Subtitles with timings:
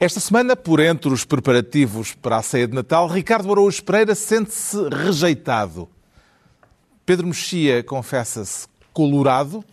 [0.00, 4.88] Esta semana, por entre os preparativos para a ceia de Natal, Ricardo Araújo Pereira sente-se
[4.90, 5.88] rejeitado.
[7.04, 9.64] Pedro Mexia confessa-se colorado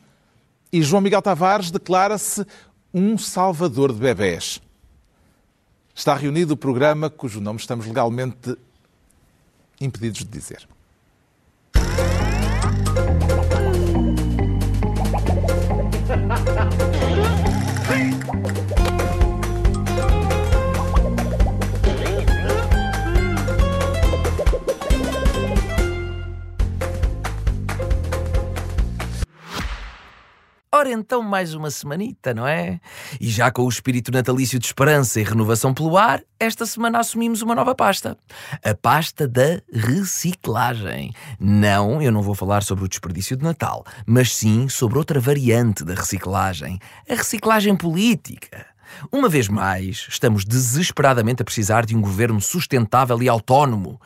[0.73, 2.43] e João Miguel Tavares declara-se
[2.91, 4.59] um salvador de bebés.
[5.93, 8.57] Está reunido o programa cujo nome estamos legalmente
[9.79, 10.67] impedidos de dizer.
[30.77, 32.81] Ora então, mais uma semanita, não é?
[33.21, 37.41] E já com o espírito natalício de esperança e renovação pelo ar, esta semana assumimos
[37.41, 38.17] uma nova pasta.
[38.61, 41.13] A pasta da reciclagem.
[41.39, 45.85] Não, eu não vou falar sobre o desperdício de Natal, mas sim sobre outra variante
[45.85, 46.77] da reciclagem.
[47.09, 48.65] A reciclagem política.
[49.09, 53.97] Uma vez mais, estamos desesperadamente a precisar de um governo sustentável e autónomo,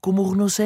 [0.00, 0.56] como o Renault.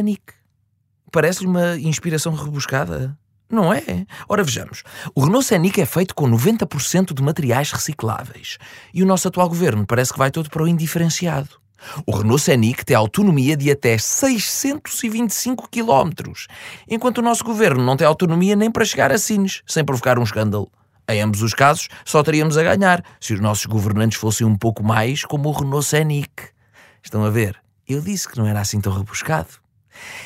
[1.10, 3.18] Parece-lhe uma inspiração rebuscada?
[3.50, 3.82] Não é?
[4.28, 4.82] Ora vejamos.
[5.14, 8.58] O Renault Scenic é feito com 90% de materiais recicláveis.
[8.92, 11.48] E o nosso atual governo parece que vai todo para o indiferenciado.
[12.04, 16.10] O Renault Scenic tem autonomia de até 625 km,
[16.88, 20.24] enquanto o nosso governo não tem autonomia nem para chegar a Sines, sem provocar um
[20.24, 20.70] escândalo.
[21.08, 24.84] Em ambos os casos, só teríamos a ganhar se os nossos governantes fossem um pouco
[24.84, 26.48] mais como o Renault Scenic.
[27.02, 27.56] Estão a ver?
[27.88, 29.48] Eu disse que não era assim tão rebuscado.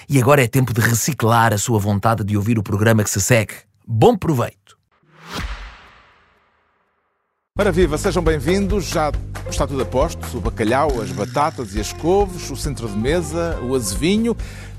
[0.09, 3.21] E agora é tempo de reciclar a sua vontade de ouvir o programa que se
[3.21, 3.55] segue.
[3.87, 4.79] Bom proveito!
[7.55, 8.87] Para viva, sejam bem-vindos.
[8.87, 9.13] Já
[9.49, 13.61] está tudo a posto: o bacalhau, as batatas e as couves, o centro de mesa,
[13.63, 14.35] o azevinho,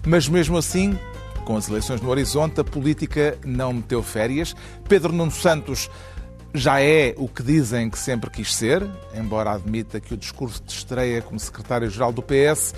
[0.05, 0.97] mas mesmo assim,
[1.45, 4.55] com as eleições no horizonte, a política não meteu férias.
[4.89, 5.87] Pedro Nuno Santos
[6.53, 8.83] já é o que dizem que sempre quis ser,
[9.15, 12.73] embora admita que o discurso de estreia como secretário-geral do PS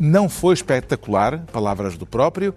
[0.00, 2.54] não foi espetacular, palavras do próprio,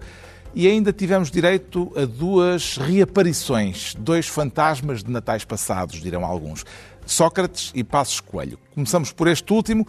[0.54, 6.64] e ainda tivemos direito a duas reaparições, dois fantasmas de natais passados, dirão alguns.
[7.04, 8.58] Sócrates e Passos Coelho.
[8.74, 9.86] Começamos por este último,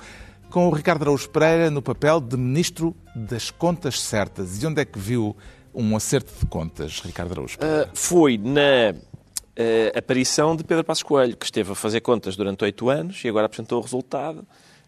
[0.50, 4.62] com o Ricardo Araújo Pereira no papel de Ministro das Contas Certas.
[4.62, 5.36] E onde é que viu
[5.74, 7.86] um acerto de contas, Ricardo Araújo Pereira?
[7.86, 12.66] Uh, foi na uh, aparição de Pedro Passos Coelho, que esteve a fazer contas durante
[12.66, 14.46] oito anos e agora apresentou o resultado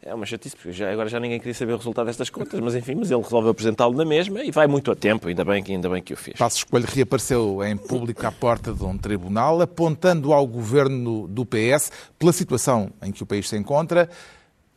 [0.07, 2.73] é uma chatice, porque já, agora já ninguém queria saber o resultado destas contas, mas
[2.75, 5.73] enfim, mas ele resolveu apresentá-lo na mesma e vai muito a tempo, ainda bem, que,
[5.73, 6.37] ainda bem que o fez.
[6.37, 11.91] Passos Coelho reapareceu em público à porta de um tribunal, apontando ao governo do PS,
[12.17, 14.09] pela situação em que o país se encontra,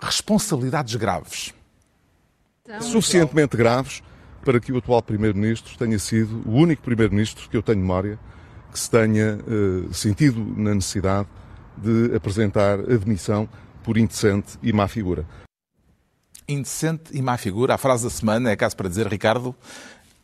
[0.00, 1.54] responsabilidades graves.
[2.80, 4.02] Suficientemente graves
[4.44, 8.18] para que o atual Primeiro-Ministro tenha sido o único Primeiro-Ministro que eu tenho memória
[8.72, 11.28] que se tenha uh, sentido na necessidade
[11.76, 13.48] de apresentar admissão
[13.82, 15.26] por indecente e má figura.
[16.48, 19.54] Indecente e má figura, a frase da semana é caso para dizer, Ricardo,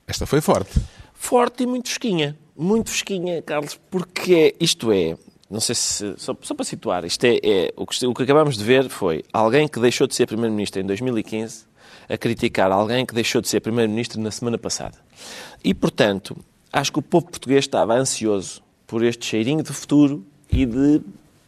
[0.07, 0.81] esta foi forte.
[1.15, 2.37] Forte e muito fresquinha.
[2.57, 5.17] Muito fresquinha, Carlos, porque isto é,
[5.51, 6.15] não sei se.
[6.17, 9.23] Só, só para situar, isto é, é o, que, o que acabamos de ver foi
[9.33, 11.67] alguém que deixou de ser Primeiro-Ministro em 2015
[12.09, 14.97] a criticar alguém que deixou de ser Primeiro-Ministro na semana passada.
[15.63, 16.37] E, portanto,
[16.73, 21.01] acho que o povo português estava ansioso por este cheirinho de futuro e de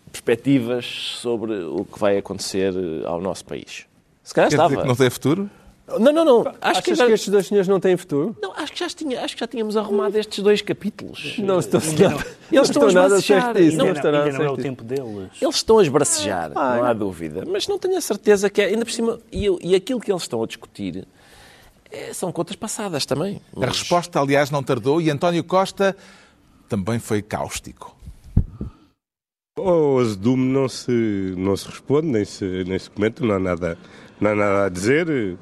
[0.09, 0.87] perspectivas
[1.21, 3.87] sobre o que vai acontecer eh, ao nosso país.
[4.23, 4.69] Se calhar Quer estava.
[4.71, 5.51] Dizer que não tem futuro?
[5.99, 6.55] Não, não, não.
[6.61, 7.07] Acho que, já...
[7.07, 8.37] que, estes dois senhores não têm futuro?
[8.43, 11.39] Não, acho que já, tinha, acho que já tínhamos arrumado estes dois capítulos.
[11.39, 12.27] Não estou nada.
[12.53, 13.55] Eles estão a esbracejar.
[13.55, 15.31] Não, não, não, não é o tempo deles.
[15.41, 17.45] Eles estão a esbracejar, ah, não há dúvida.
[17.47, 20.23] Mas não tenho a certeza que é, ainda por cima, e, e aquilo que eles
[20.23, 21.07] estão a discutir
[21.91, 23.41] é, são contas passadas também.
[23.55, 23.65] Mas...
[23.65, 25.97] A resposta, aliás, não tardou e António Costa
[26.69, 27.97] também foi cáustico.
[29.59, 33.79] Ao azedume não se, não se responde, nem se, nem se comenta, não há, nada,
[34.21, 35.37] não há nada a dizer.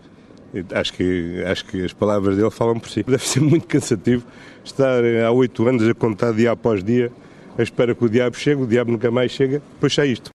[0.73, 3.03] Acho que, acho que as palavras dele falam por si.
[3.03, 4.25] Deve ser muito cansativo
[4.65, 7.13] estar há oito anos a contar dia após dia,
[7.59, 10.31] à espera que o diabo chegue, o diabo nunca mais chega, depois é isto.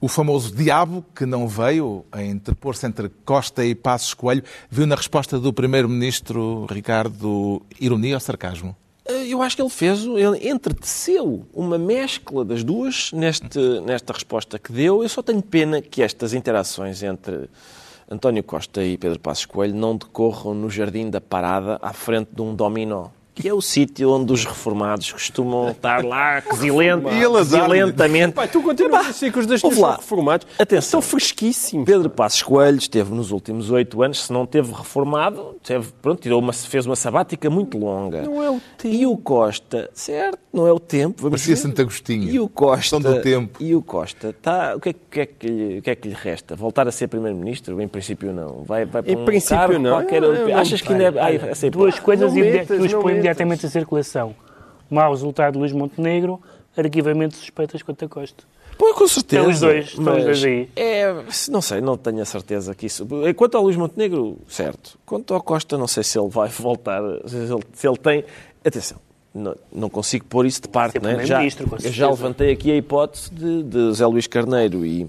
[0.00, 4.94] O famoso diabo que não veio a interpor-se entre Costa e Passos Coelho, viu na
[4.94, 8.76] resposta do Primeiro-Ministro Ricardo ironia ou sarcasmo?
[9.08, 14.58] Eh, eu acho que ele fez, ele entreteceu uma mescla das duas neste, nesta resposta
[14.58, 15.02] que deu.
[15.02, 17.48] Eu só tenho pena que estas interações entre
[18.10, 22.42] António Costa e Pedro Passos Coelho não decorram no jardim da parada à frente de
[22.42, 23.08] um dominó.
[23.36, 27.60] Que é o sítio onde os reformados costumam estar lá, E azar.
[27.68, 28.32] quesilentamente.
[28.32, 29.96] Pai, tu continuas a dizer que os dois ouve são lá.
[29.96, 30.46] reformados.
[30.58, 31.02] Atenção.
[31.02, 31.84] São fresquíssimos.
[31.84, 36.40] Pedro Passos Coelho esteve nos últimos oito anos, se não teve reformado, teve, pronto, tirou
[36.40, 38.22] uma, fez uma sabática muito longa.
[38.22, 38.94] Não é o tempo.
[38.94, 41.60] E o Costa, certo, não é o tempo, vamos Parecia ver.
[41.60, 42.30] Santo Agostinho.
[42.30, 43.62] E o Costa, do tempo.
[43.62, 45.94] E o Costa, tá, o, que é, o que é que lhe, o que é
[45.94, 46.56] que lhe resta?
[46.56, 47.78] Voltar a ser Primeiro-Ministro?
[47.82, 48.64] Em princípio não.
[48.64, 49.90] Vai, vai para Em um princípio, não.
[49.90, 51.20] Qualquer, Eu- eu não- achas que ainda é...
[51.20, 51.40] Ai,
[51.70, 53.25] Duas coisas os não põe.
[53.26, 54.34] Imediatamente em circulação.
[54.88, 56.40] Mau resultado de Luís Montenegro,
[56.76, 58.44] arquivamento de suspeitas contra Costa.
[58.78, 59.50] Pô, com certeza.
[59.50, 60.68] Estão os dois, estão os dois aí.
[60.76, 63.06] É, não sei, não tenho a certeza que isso.
[63.34, 64.98] Quanto ao Luís Montenegro, certo.
[65.04, 68.24] Quanto ao Costa, não sei se ele vai voltar, se ele, se ele tem.
[68.64, 68.98] Atenção,
[69.34, 71.24] não, não consigo pôr isso de parte, não é?
[71.24, 71.40] Já,
[71.90, 75.08] já levantei aqui a hipótese de, de Zé Luís Carneiro e,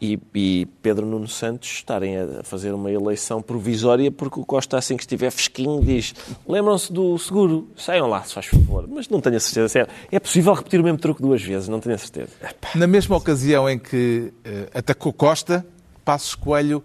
[0.00, 4.96] e, e Pedro Nuno Santos estarem a fazer uma eleição provisória porque o Costa, assim
[4.96, 6.14] que estiver fresquinho, diz:
[6.46, 8.86] lembram-se do seguro, saiam lá, se faz favor.
[8.88, 9.68] Mas não tenho a certeza.
[9.68, 9.92] sério.
[10.10, 12.30] É possível repetir o mesmo truque duas vezes, não tenho a certeza.
[12.74, 15.66] Na mesma ocasião em que eh, atacou Costa,
[16.04, 16.82] Passos Coelho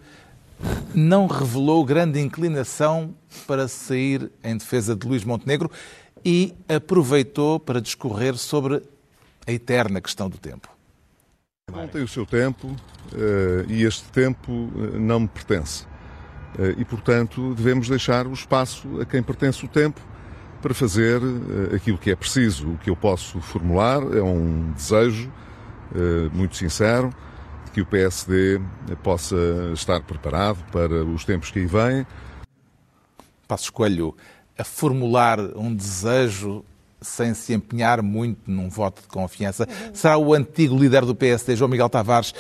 [0.94, 3.14] não revelou grande inclinação
[3.46, 5.70] para sair em defesa de Luís Montenegro
[6.26, 8.82] e aproveitou para discorrer sobre
[9.46, 10.73] a eterna questão do tempo.
[11.74, 12.76] Não tem o seu tempo
[13.14, 15.86] eh, e este tempo eh, não me pertence.
[16.58, 20.00] Eh, e, portanto, devemos deixar o espaço a quem pertence o tempo
[20.62, 21.20] para fazer
[21.76, 22.70] aquilo que é preciso.
[22.72, 25.30] O que eu posso formular é um desejo
[26.32, 27.14] muito sincero
[27.66, 28.62] de que o PSD
[29.04, 29.36] possa
[29.74, 32.08] estar preparado para os tempos que aí vêm.
[33.46, 34.16] Passos Coelho
[34.58, 36.64] a formular um desejo
[37.04, 39.68] sem se empenhar muito num voto de confiança.
[39.94, 42.34] Será o antigo líder do PSD, João Miguel Tavares,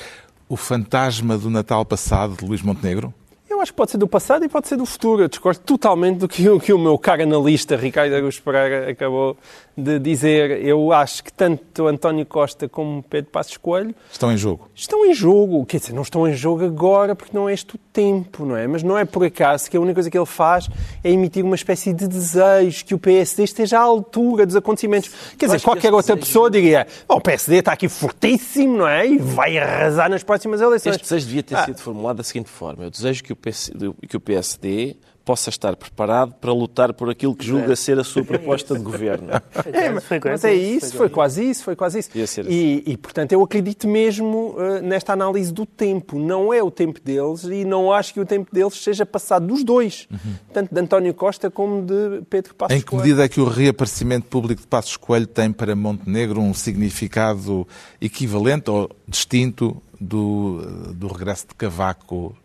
[0.49, 3.13] o fantasma do Natal passado de Luís Montenegro?
[3.49, 5.21] Eu acho que pode ser do passado e pode ser do futuro.
[5.23, 9.37] Eu discordo totalmente do que, o- que o meu caro analista Ricardo Araújo Pereira acabou
[9.75, 10.63] de dizer.
[10.63, 14.69] Eu acho que tanto António Costa como Pedro Passos Coelho Estão em jogo.
[14.75, 15.65] estão em jogo.
[15.65, 18.67] Quer dizer, não estão em jogo agora porque não é este o tempo, não é?
[18.67, 20.69] Mas não é por acaso que a única coisa que ele faz
[21.03, 25.09] é emitir uma espécie de desejo que o PSD esteja à altura dos acontecimentos.
[25.37, 29.07] Quer dizer, qualquer outra desejo- pessoa diria "Oh, o PSD está aqui fortíssimo, não é?
[29.07, 30.95] E vai arrasar nas próximas eleições.
[30.95, 31.65] Este desejo devia ter Ah.
[31.65, 33.71] sido formulado da seguinte forma: eu desejo que o, PC,
[34.07, 38.23] que o PSD possa estar preparado para lutar por aquilo que julga ser a sua
[38.23, 39.29] proposta de governo.
[39.73, 42.09] É, mas, é isso, foi quase isso, foi quase isso.
[42.09, 46.19] Devia ser E, e, portanto, eu acredito mesmo eh, nesta análise do tempo.
[46.19, 49.63] Não é o tempo deles e não acho que o tempo deles seja passado dos
[49.63, 50.07] dois,
[50.51, 53.03] tanto de António Costa como de Pedro Passos Em que Coelho.
[53.03, 57.67] medida é que o reaparecimento público de Passos Coelho tem para Montenegro um significado
[58.01, 62.35] equivalente ou distinto do, do regresso de Cavaco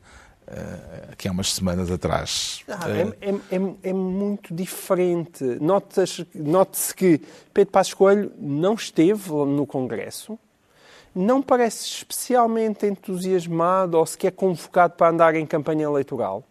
[1.12, 2.62] aqui há umas semanas atrás?
[2.68, 5.44] Ah, Eh, é, é- é- é muito diferente.
[5.60, 7.20] Note-se note que
[7.52, 10.38] Pedro Passos Coelho não esteve no Congresso,
[11.14, 16.44] não parece especialmente entusiasmado ou sequer convocado para andar em campanha eleitoral.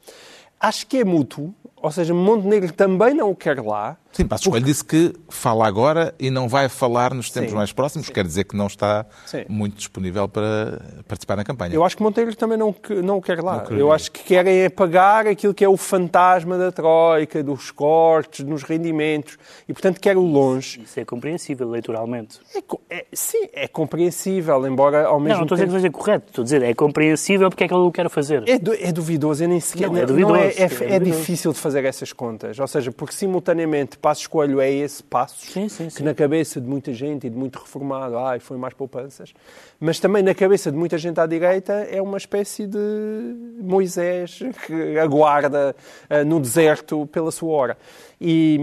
[0.60, 3.96] Acho que é mútuo, ou seja, Montenegro também não o quer lá.
[4.12, 7.72] Sim, Passos Coelho disse que fala agora e não vai falar nos tempos Sim, mais
[7.72, 9.46] próximos, quer dizer que não está Sim.
[9.48, 11.76] muito disponível para participar na campanha.
[11.76, 12.74] Eu acho que Montenegro também não,
[13.04, 13.60] não o quer lá.
[13.60, 13.80] queria.
[13.80, 18.64] Eu acho que querem apagar aquilo que é o fantasma da Troika, dos cortes, nos
[18.64, 19.38] rendimentos,
[19.70, 20.82] e portanto quer o longe.
[20.82, 22.40] Isso é compreensível eleitoralmente.
[22.56, 25.76] É é- sim, é compreensível, embora ao Não, mesmo não estou a dizer tempo...
[25.76, 26.26] que seja correto.
[26.30, 28.48] Estou a dizer, é compreensível porque é que ele o quer fazer.
[28.48, 29.88] É, du- é duvidoso, eu nem sequer.
[29.90, 30.68] Não, é não duvidoso, é, é- é é
[31.00, 31.20] duvidoso.
[31.20, 32.58] difícil de fazer essas contas.
[32.60, 36.04] Ou seja, porque simultaneamente Passo Escolho é esse passo Sim, sim, que sim.
[36.04, 39.34] na cabeça de muita gente e de muito reformado, ai, foi mais poupanças,
[39.80, 42.78] mas também na cabeça de muita gente à direita é uma espécie de
[43.62, 45.76] Moisés que aguarda
[46.10, 47.78] ah, no deserto pela sua hora.
[48.20, 48.60] E,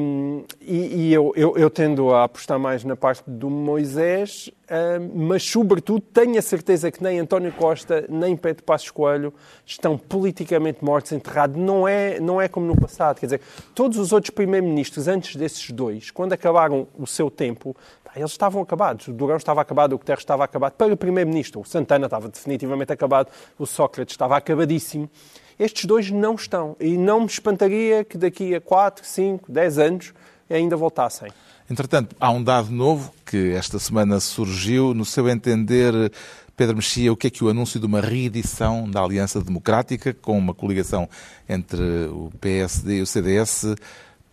[0.61, 5.45] e- e eu, eu- eu tendo a apostar mais na parte do Moisés, ah, mas
[5.45, 9.33] sobretudo tenho a certeza que nem António Costa nem Pedro Passos Coelho
[9.64, 11.57] estão politicamente mortos, enterrados.
[11.57, 13.21] Não é, não é como no passado.
[13.21, 13.41] Quer dizer,
[13.75, 17.76] todos os outros primeiros-ministros antes desses dois, quando acabaram o seu tempo,
[18.16, 19.09] eles estavam acabados.
[19.09, 20.73] O Durão estava acabado, o Guterres estava acabado.
[20.75, 23.28] Para primeiro-ministro, o Santana estava definitivamente acabado,
[23.59, 25.11] o Sócrates estava acabadíssimo.
[25.59, 26.76] Estes dois não estão.
[26.78, 30.14] E não me espantaria que daqui a 4, 5, 10 anos
[30.49, 31.31] ainda voltassem.
[31.71, 34.95] Entretanto, há um dado novo que esta semana surgiu.
[34.95, 36.12] No seu entender,
[36.57, 40.37] Pedro Mexia, o que é que o anúncio de uma reedição da Aliança Democrática, com
[40.38, 41.09] uma coligação
[41.49, 43.75] entre o PSD e o CDS,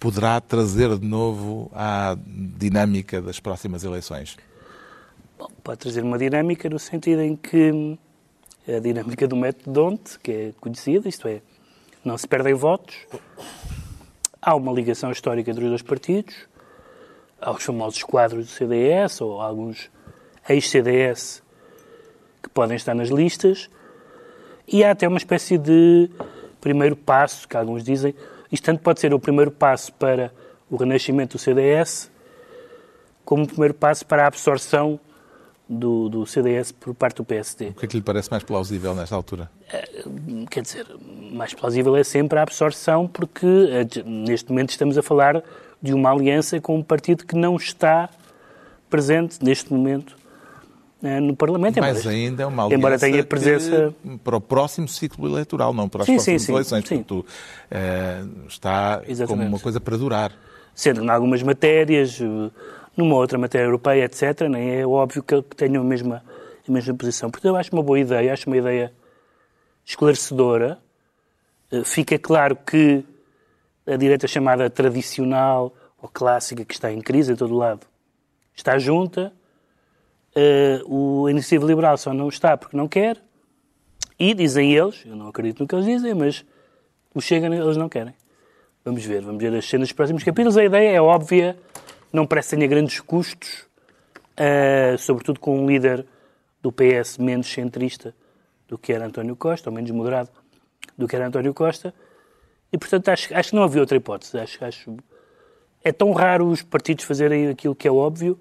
[0.01, 2.17] poderá trazer de novo à
[2.57, 4.35] dinâmica das próximas eleições?
[5.37, 7.95] Bom, pode trazer uma dinâmica no sentido em que hum,
[8.67, 11.43] a dinâmica do método Donte, que é conhecida, isto é,
[12.03, 12.95] não se perdem votos,
[14.41, 16.33] há uma ligação histórica entre os dois partidos,
[17.39, 19.91] aos famosos quadros do CDS ou alguns
[20.49, 21.43] ex-CDS
[22.41, 23.69] que podem estar nas listas,
[24.67, 26.09] e há até uma espécie de
[26.59, 28.15] primeiro passo, que alguns dizem,
[28.51, 30.31] isto tanto pode ser o primeiro passo para
[30.69, 32.11] o renascimento do CDS,
[33.23, 34.99] como o primeiro passo para a absorção
[35.67, 37.69] do, do CDS por parte do PSD.
[37.69, 39.49] O que é que lhe parece mais plausível nesta altura?
[40.49, 40.85] Quer dizer,
[41.31, 45.41] mais plausível é sempre a absorção, porque eh, neste momento estamos a falar
[45.81, 48.09] de uma aliança com um partido que não está
[48.89, 50.20] presente neste momento eh,
[51.01, 51.77] no Parlamento.
[51.77, 55.89] Embora- ainda é uma aliança embora tenha presença- que, para o próximo ciclo eleitoral, não
[55.89, 56.87] para as Sim, próximas sim, eleições.
[56.87, 56.97] sim.
[57.03, 57.25] Portanto,
[57.71, 59.47] eh, está como Exatamente.
[59.47, 60.31] uma coisa para durar.
[60.73, 62.51] sendo que em algumas matérias, eh,
[62.95, 66.23] numa outra matéria europeia, etc., nem é óbvio que tenham a mesma,
[66.67, 67.29] a mesma posição.
[67.29, 68.91] Portanto, eu acho uma boa ideia, acho uma ideia
[69.85, 70.79] esclarecedora.
[71.71, 73.03] Eh, Fica claro que
[73.87, 77.81] a direita chamada tradicional ou clássica, que está em crise em todo lado,
[78.55, 79.33] está junta.
[80.35, 83.21] Eh, o a Iniciativa Liberal só não está porque não quer.
[84.17, 86.45] E dizem eles, eu não acredito no que eles dizem, mas
[87.13, 88.13] o Chega eles não querem.
[88.85, 90.57] Vamos ver, vamos ver as cenas dos próximos capítulos.
[90.57, 91.57] A ideia é óbvia,
[92.13, 93.65] não parece que tenha grandes custos,
[94.37, 96.05] eh, sobretudo com um líder
[96.61, 98.13] do PS menos centrista
[98.67, 100.29] do que era António Costa, ou menos moderado
[100.97, 101.93] do que era António Costa.
[102.71, 104.37] E, portanto, acho, acho que não havia outra hipótese.
[104.39, 104.97] Acho, acho,
[105.83, 108.39] é tão raro os partidos fazerem aquilo que é óbvio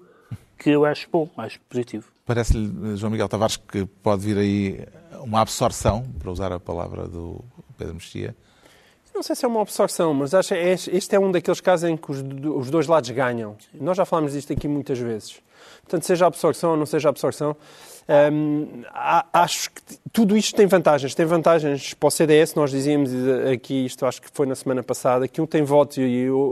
[0.61, 2.07] que eu acho bom, acho positivo.
[2.23, 4.85] Parece-lhe, João Miguel Tavares, que pode vir aí
[5.23, 7.43] uma absorção, para usar a palavra do
[7.77, 8.35] Pedro Mexia.
[9.13, 11.89] Não sei se é uma absorção, mas acho que é- este é um daqueles casos
[11.89, 13.57] em que os dois lados ganham.
[13.73, 15.41] Nós já falámos disto aqui muitas vezes.
[15.81, 17.55] Portanto, seja absorção ou não seja absorção,
[18.93, 19.81] a- acho que
[20.11, 21.15] tudo isto tem vantagens.
[21.15, 23.11] Tem vantagens para o CDS, nós dizíamos
[23.51, 26.01] aqui, isto acho que foi na semana passada, que um tem votos e,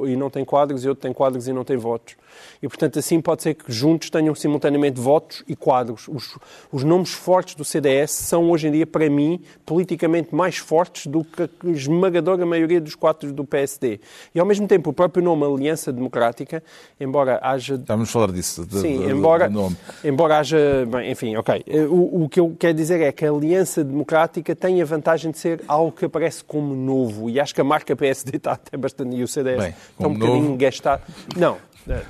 [0.08, 2.16] e não tem quadros e outro tem quadros e não tem votos.
[2.62, 6.08] E, portanto, assim pode ser que juntos tenham simultaneamente votos e quadros.
[6.08, 6.38] Os,
[6.72, 11.24] os nomes fortes do CDS são, hoje em dia, para mim, politicamente mais fortes do
[11.24, 14.00] que a esmagadora maioria dos quadros do PSD.
[14.34, 16.64] E, ao mesmo tempo, o próprio nome Aliança Democrática,
[17.00, 19.76] embora haja Já vamos falar disso, de, Sim, de- embora, nome.
[20.04, 20.86] embora haja.
[20.90, 21.64] Bem, enfim, ok.
[21.68, 25.32] Eh, O, o que eu quero dizer é que a Aliança Democrática tem a vantagem
[25.32, 27.30] de ser algo que aparece como novo.
[27.30, 29.16] E acho que a marca PSD está até bastante.
[29.16, 30.58] E o CDS Bem, está um bocadinho novo.
[30.58, 31.02] gastado.
[31.36, 31.58] Não.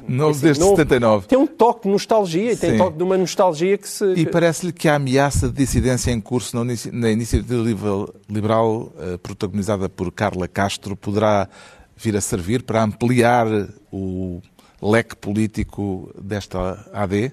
[0.10, 1.28] Novo assim, desde 79.
[1.28, 2.78] Tem um toque de nostalgia e tem Sim.
[2.78, 4.04] toque de uma nostalgia que se.
[4.14, 8.92] E parece-lhe que a ameaça de dissidência em curso na inici- na iniciativa liberal- liberal,
[9.00, 11.48] eh, protagonizada por Carla Castro, poderá
[11.96, 13.48] vir a servir para ampliar
[13.90, 14.42] o
[14.82, 17.32] leque político desta AD?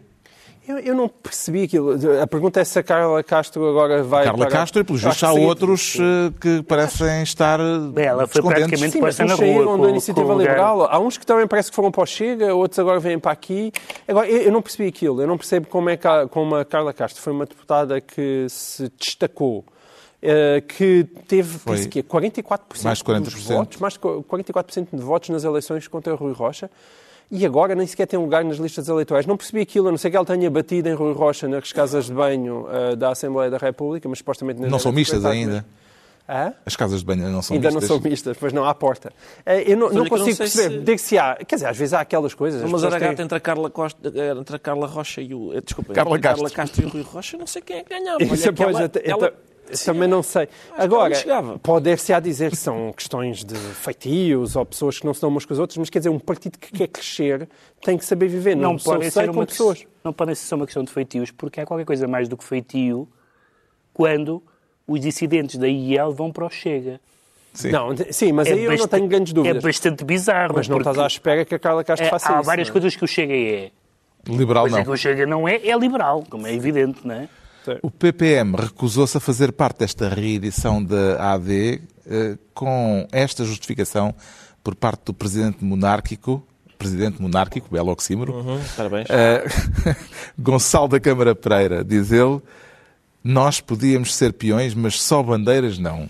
[0.69, 1.93] Eu, eu não percebi aquilo.
[2.21, 4.25] A pergunta é se a Carla Castro agora vai.
[4.25, 8.93] Carla para- Castro e, pelos vistos, há outros eh, que parecem estar ela foi praticamente
[8.93, 9.65] Sim, mas na rua.
[9.65, 10.83] da com- Iniciativa com o lugar- Liberal.
[10.91, 13.71] Há uns que também parece que foram para o Chega, outros agora vêm para aqui.
[14.09, 15.21] Agora, eu, eu não percebi aquilo.
[15.23, 18.47] Eu não percebo como é que a, como a Carla Castro foi uma deputada que
[18.49, 19.65] se destacou.
[20.23, 23.21] eh, que teve Foi disse que é 44% mais de 40%.
[23.23, 26.69] dos votos, mais de 44% de votos nas eleições contra Rui Rocha,
[27.31, 29.27] e agora nem sequer tem lugar nas listas eleitorais.
[29.27, 32.07] Não percebi aquilo, a não ser que ela tenha batido em Rui Rocha nas casas
[32.07, 34.61] de banho eh, da Assembleia da República, mas supostamente...
[34.61, 35.65] Não são mistas ainda.
[36.29, 36.53] Hã?
[36.67, 37.89] As casas de banho não são Ainda mistas.
[37.89, 39.13] não são mistas, pois não, à porta.
[39.45, 40.79] Eh, Eu não, não não consigo sei perceber.
[40.79, 41.37] se- Digo se há.
[41.37, 42.61] Quer dizer, às vezes há aquelas coisas.
[42.63, 45.33] as Mas pessoas era têm- entre a Carla, Costa, eh, entre a Carla Rocha e
[45.33, 45.53] o.
[45.65, 46.51] Desculpa, Carla entre a Castro.
[46.51, 48.19] Carla Castro e o Rui Rocha, não sei quem é que ganhava.
[48.25, 49.33] Isso, Olha ta- eu ela-
[49.71, 50.47] eu também não sei.
[50.47, 51.15] que Agora,
[51.63, 55.45] pode-se a dizer que são questões de feitios ou pessoas que não se dão umas
[55.45, 57.49] com as outras, mas quer dizer, um partido que quer crescer
[57.85, 58.55] tem que saber viver.
[58.57, 59.85] Não, Não sei ser com uma, pessoas.
[60.05, 62.45] não podem ser só uma questão de feitios, porque há qualquer coisa mais do que
[62.45, 63.09] feitio
[63.93, 64.43] quando
[64.87, 67.01] os dissidentes da IEL vão para o Chega.
[67.55, 67.71] Sim.
[67.71, 69.65] Não, sim, mas aí eu não bastante- tenho grandes dúvidas.
[69.65, 70.53] É bastante bizarro.
[70.57, 72.45] Mas não estás à espera que a Carla Castro é, faça Há isso.
[72.45, 72.75] várias não é?
[72.75, 73.71] coisas que o Chega é.
[74.29, 74.83] Liberal não.
[74.85, 77.29] que o Chega não é, é liberal, como é evidente, não é?
[77.83, 84.15] O PPM recusou-se a fazer parte desta reedição da AD eh, com esta justificação
[84.63, 86.47] por parte do presidente monárquico,
[86.79, 89.07] presidente monárquico, belo oxímoro, Uhum, parabéns.
[89.09, 89.45] eh,
[90.39, 92.41] Gonçalo da Câmara Pereira, diz ele,
[93.25, 96.09] nós podíamos ser peões, mas só bandeiras não.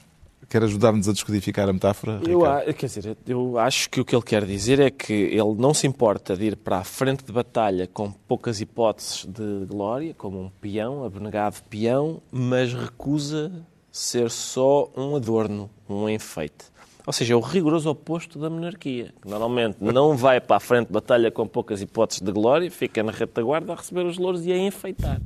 [0.48, 2.20] Quer ajudar-nos a descodificar a metáfora?
[2.24, 2.74] Eu, Ricardo?
[2.74, 5.86] quer dizer, eu acho que o que ele quer dizer é que ele não se
[5.86, 10.48] importa de ir para a frente de batalha com poucas hipóteses de glória, como um
[10.48, 13.50] peão, abnegado peão, mas recusa
[13.90, 16.66] ser só um adorno, um enfeite.
[17.06, 20.88] Ou seja, é o rigoroso oposto da monarquia, que normalmente não vai para a frente
[20.88, 24.52] de batalha com poucas hipóteses de glória, fica na retaguarda a receber os louros e
[24.52, 25.20] a enfeitar.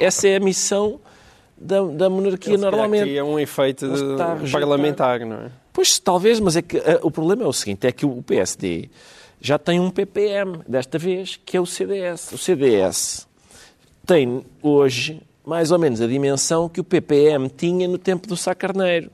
[0.00, 1.00] Essa é a missão
[1.60, 3.02] da, da monarquia Ele, normalmente.
[3.02, 5.50] cria um efeito a parlamentar, não é?
[5.72, 8.88] Pois, talvez, mas é que ah, o problema é o seguinte, é que o PSD
[9.40, 12.32] já tem um PPM, desta vez, que é o CDS.
[12.32, 13.28] O CDS
[14.04, 18.54] tem hoje mais ou menos a dimensão que o PPM tinha no tempo do Sá
[18.54, 19.10] Carneiro.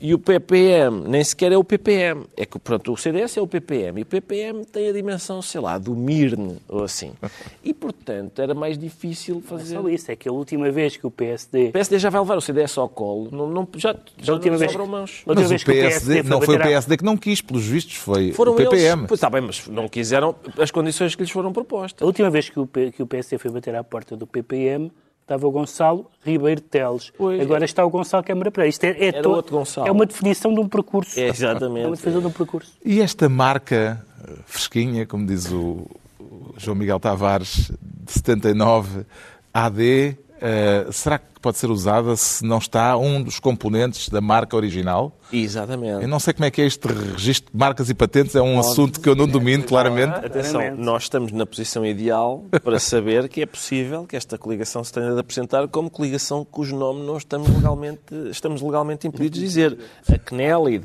[0.00, 2.24] E o PPM nem sequer é o PPM.
[2.36, 3.98] É que pronto, o CDS é o PPM.
[3.98, 7.12] E o PPM tem a dimensão, sei lá, do Mirne ou assim.
[7.64, 9.74] E, portanto, era mais difícil fazer...
[9.74, 11.68] Só isso, é que a última vez que o PSD...
[11.68, 13.28] O PSD já vai levar o CDS ao colo.
[13.30, 15.22] Não, não, já já A última não vez- sobram mãos.
[15.26, 17.96] Mas vez o que PSD, foi não foi o PSD que não quis, pelos vistos,
[17.96, 19.00] foi Foram o PPM.
[19.00, 19.08] eles.
[19.08, 22.02] Pois está bem, mas não quiseram as condições que lhes foram propostas.
[22.02, 24.90] A última vez que o, que o PSD foi bater à porta do PPM,
[25.28, 27.12] estava o Gonçalo Ribeiro Teles.
[27.16, 27.38] Pois.
[27.40, 28.70] Agora está o Gonçalo Câmara Pereira.
[28.70, 29.86] Isto é, é Era to- outro Gonçalo.
[29.86, 31.20] É uma definição de um percurso.
[31.20, 31.84] É, exatamente.
[31.84, 32.72] É uma definição de um percurso.
[32.84, 35.86] E esta marca eh, fresquinha, como diz o,
[36.18, 37.70] o João Miguel Tavares,
[38.06, 39.04] de 79
[39.52, 44.56] AD, eh, será que pode ser usada se não está um dos componentes da marca
[44.56, 45.12] original?
[45.32, 46.02] Exatamente.
[46.02, 48.58] Eu não sei como é que é este registro de marcas e patentes, é um
[48.58, 50.14] assunto que eu não domino, claramente.
[50.24, 50.82] Atenção, Claramente.
[50.82, 55.12] nós estamos na posição ideal para saber que é possível que esta coligação se tenha
[55.12, 59.78] de apresentar como coligação cujo nome nós estamos legalmente, estamos legalmente impedidos de dizer.
[60.10, 60.84] A CNELID.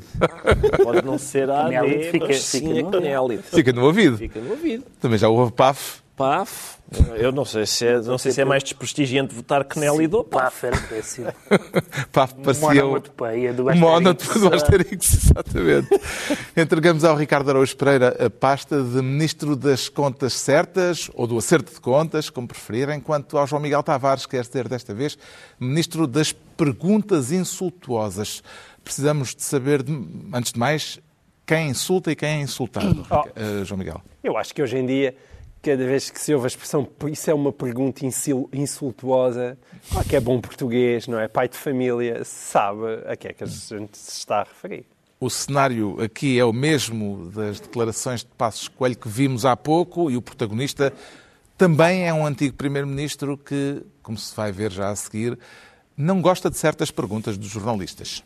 [0.84, 3.42] Pode não ser a AD, fica- mas sim fica a CNELID.
[3.42, 4.18] Fica no ouvido.
[4.18, 4.84] Fica no ouvido.
[5.00, 6.00] Também já houve PAF.
[6.16, 6.73] PAF.
[7.16, 10.44] Eu não sei se é, não sei se é mais desprestigiante votar CNELID ou PAF.
[10.60, 11.32] Paf, era péssimo.
[12.12, 14.40] PAF parecia o- Monotopeia do Mono Asterix.
[14.40, 15.88] do Asterix, exatamente.
[16.56, 21.72] Entregamos ao Ricardo Araújo Pereira a pasta de Ministro das Contas Certas, ou do Acerto
[21.72, 25.18] de Contas, como preferirem, enquanto ao João Miguel Tavares, quer ser desta vez,
[25.58, 28.42] Ministro das Perguntas Insultuosas.
[28.84, 31.00] Precisamos de saber, de- antes de mais,
[31.46, 33.22] quem insulta e quem é insultado, Oh.
[33.34, 34.00] eh, João Miguel.
[34.22, 35.14] Eu acho que hoje em dia,
[35.64, 38.04] cada vez que se ouve a expressão isso é uma pergunta
[38.52, 39.56] insultuosa,
[39.90, 41.26] qualquer bom português, não é?
[41.26, 44.84] Pai de família, sabe a que é que a gente se está a referir.
[45.18, 50.10] O cenário aqui é o mesmo das declarações de Passos Coelho que vimos há pouco
[50.10, 50.92] e o protagonista
[51.56, 55.38] também é um antigo primeiro-ministro que, como se vai ver já a seguir,
[55.96, 58.22] não gosta de certas perguntas dos jornalistas.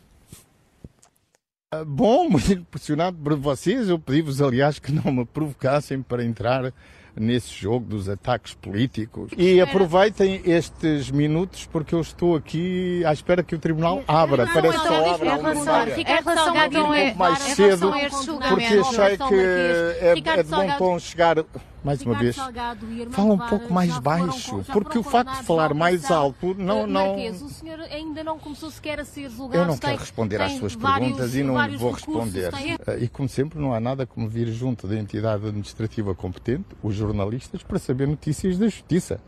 [1.71, 3.87] Ah, Bom, muito impressionado por vocês.
[3.87, 6.73] Eu pedi-vos, aliás, que não me provocassem para entrar
[7.15, 9.31] nesse jogo dos ataques políticos.
[9.37, 14.47] E aproveitem estes minutos porque eu estou aqui à espera que o Tribunal abra.
[14.47, 15.95] Parece que só à uma hora.
[15.95, 20.43] Ricardo Salgado um é pouco mais cedo, relação a porque achei relação que é, é
[20.43, 21.37] de bom tom chegar
[21.83, 22.35] mais uma vez.
[22.35, 26.09] Salgado Fala um pouco mais foram baixo, já porque foram o facto de falar mais
[26.11, 29.63] alto não- não- Marquês, o senhor ainda não começou sequer a ser julgado.
[29.63, 32.51] Eu não tem- quero responder às suas vários- perguntas e não vou recursos, responder.
[32.51, 36.65] tem- Eh, E como sempre, não há nada como vir junto da entidade administrativa competente,
[36.83, 39.19] os jornalistas, para saber notícias da justiça.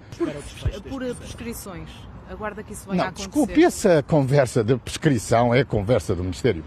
[0.90, 1.90] por prescrições.
[2.30, 3.28] Aguarda que isso venha a Não, acontecer.
[3.28, 6.64] desculpe, essa conversa de prescrição é a conversa do Ministério.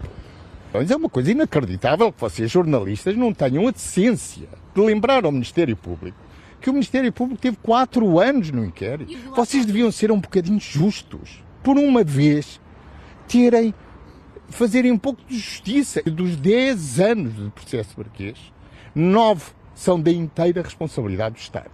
[0.73, 5.31] Mas é uma coisa inacreditável que vocês, jornalistas, não tenham a decência de lembrar ao
[5.31, 6.17] Ministério Público
[6.61, 9.15] que o Ministério Público teve quatro anos no inquérito.
[9.35, 11.43] Vocês deviam ser um bocadinho justos.
[11.61, 12.59] Por uma vez,
[13.27, 13.71] terem,
[14.49, 16.01] fazerem um pouco de justiça.
[16.01, 18.37] Dos 10 anos de processo marquês,
[18.95, 19.43] nove
[19.75, 21.69] são da inteira responsabilidade do Estado.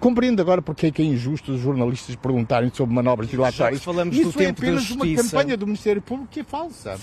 [0.00, 3.80] Compreendo agora porque é que é injusto os jornalistas perguntarem sobre manobras dilatórias.
[3.80, 3.92] Isso
[4.32, 6.96] do é tempo da apenas uma campanha do Ministério Público que é falsa.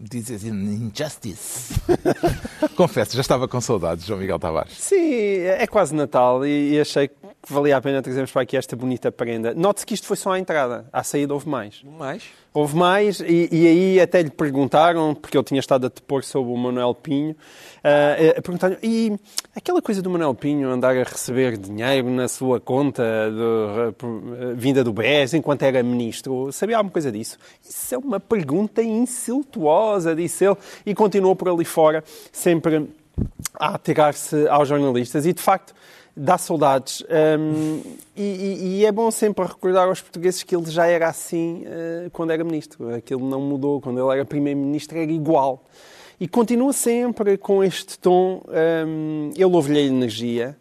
[0.00, 1.74] Dizes injustice.
[2.76, 4.72] Confesso, já estava com saudades, João Miguel Tavares.
[4.78, 8.74] Sim, é quase Natal e, e achei que valia a pena trazermos para aqui esta
[8.74, 9.54] bonita prenda.
[9.54, 10.86] Note-se que isto foi só a entrada.
[10.92, 11.82] À saída houve mais.
[11.82, 12.24] Mais?
[12.52, 16.52] Houve mais e, e aí até lhe perguntaram, porque ele tinha estado a depor sobre
[16.52, 17.36] o Manuel Pinho,
[17.84, 19.16] ah, eh, perguntaram e
[19.54, 24.04] aquela coisa do Manuel Pinho andar a receber dinheiro na sua conta de,
[24.40, 27.38] eh, eh, vinda do BES enquanto era ministro, sabia alguma coisa disso?
[27.62, 32.88] Isso é uma pergunta insultuosa, disse ele, e continuou por ali fora, sempre
[33.58, 35.74] a atirar-se aos jornalistas e de facto
[36.18, 37.02] dá saudades.
[37.38, 37.80] Hum,
[38.16, 42.32] e, e- é bom sempre recordar aos portugueses que ele já era assim eh, quando
[42.32, 45.64] era ministro, aquilo não mudou, quando ele era primeiro-ministro era igual.
[46.20, 48.42] E continua sempre com este tom,
[48.86, 50.56] hum, ele ouve-lhe a energia.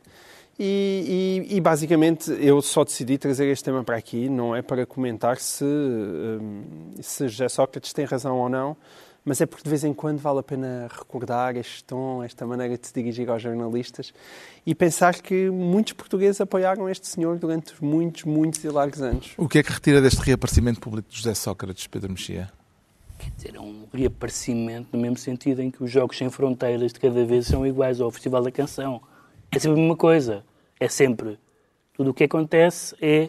[0.60, 4.86] E, e- e, basicamente eu só decidi trazer este tema para aqui, não é para
[4.88, 6.64] comentar se, hum,
[7.00, 8.76] se José Sócrates tem razão ou não,
[9.28, 12.78] mas é porque de vez em quando vale a pena recordar este tom, esta maneira
[12.78, 14.14] de se dirigir aos jornalistas
[14.66, 19.34] e pensar que muitos portugueses apoiaram este senhor durante muitos, muitos e largos anos.
[19.38, 22.50] O que é que retira deste reaparecimento público de José Sócrates, Pedro Mexia?
[23.20, 27.00] Quer dizer, é um reaparecimento no mesmo sentido em que os Jogos Sem Fronteiras de
[27.02, 29.02] cada vez são iguais ao Festival da Canção.
[29.52, 30.46] É sempre a mesma coisa.
[30.80, 31.38] É sempre.
[31.92, 33.28] Tudo o que acontece é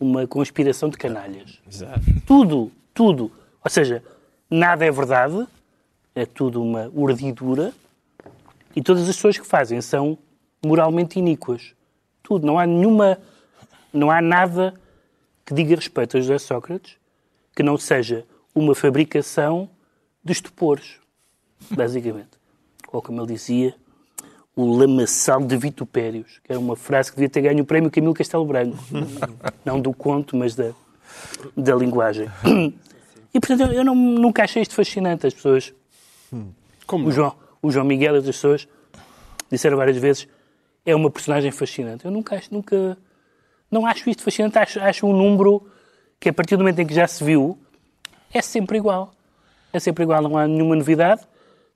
[0.00, 1.60] uma conspiração de canalhas.
[1.70, 2.00] Exato.
[2.24, 3.30] Tudo, tudo.
[3.62, 4.02] Ou seja,
[4.50, 5.46] nada é verdade,
[6.14, 7.72] é tudo uma urdidura
[8.74, 10.18] e todas as pessoas que fazem são
[10.64, 11.74] moralmente iníquas.
[12.22, 13.18] Tudo, não há nenhuma,
[13.92, 14.74] não há nada
[15.44, 16.96] que diga respeito a José Sócrates
[17.54, 19.68] que não seja uma fabricação
[20.22, 20.96] de estupores,
[21.70, 22.38] basicamente.
[22.92, 23.74] Ou como ele dizia,
[24.54, 28.14] o lamaçal de vitupérios, que era uma frase que devia ter ganho o prémio Camilo
[28.14, 28.76] Castelo Branco.
[29.64, 30.72] não do conto, mas da,
[31.56, 32.28] da linguagem.
[33.34, 35.26] E, portanto, eu- eu não, nunca achei isto fascinante.
[35.26, 35.72] As pessoas...
[36.32, 38.68] o, João, o João Miguel e outras pessoas
[39.50, 40.26] disseram várias vezes
[40.84, 42.04] é uma personagem fascinante.
[42.04, 42.96] Eu nunca acho, nunca...
[43.70, 44.58] Não acho isto fascinante.
[44.58, 45.66] Acho, acho um número
[46.18, 47.58] que, a partir do momento em que já se viu,
[48.32, 49.12] é sempre igual.
[49.72, 51.22] É sempre igual, não há nenhuma novidade.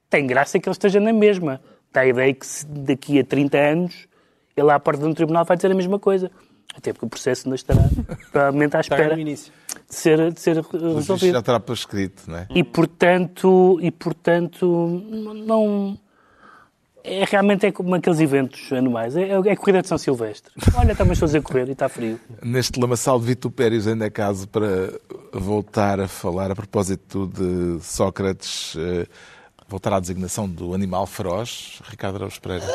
[0.08, 1.60] Tem graça que ele esteja na mesma.
[1.92, 4.08] Dá a ideia que se daqui a 30 anos
[4.56, 6.30] ele à porta de um tribunal vai dizer a mesma coisa.
[6.76, 7.82] Até porque o processo ainda estará
[8.30, 9.38] provavelmente à espera de
[9.88, 11.32] ser, de ser resolvido.
[11.32, 12.46] já estará por escrito, não é?
[12.54, 14.66] E portanto, e, portanto
[15.46, 15.98] não.
[17.04, 19.16] É, realmente é como aqueles eventos anuais.
[19.16, 20.52] É, é a corrida de São Silvestre.
[20.76, 22.18] Olha, estamos todos a correr e está frio.
[22.40, 24.92] Neste lamaçal de vitupérios ainda é caso para
[25.32, 29.06] voltar a falar a propósito de Sócrates, eh,
[29.68, 32.66] voltar à designação do animal feroz, Ricardo Araújo Pereira.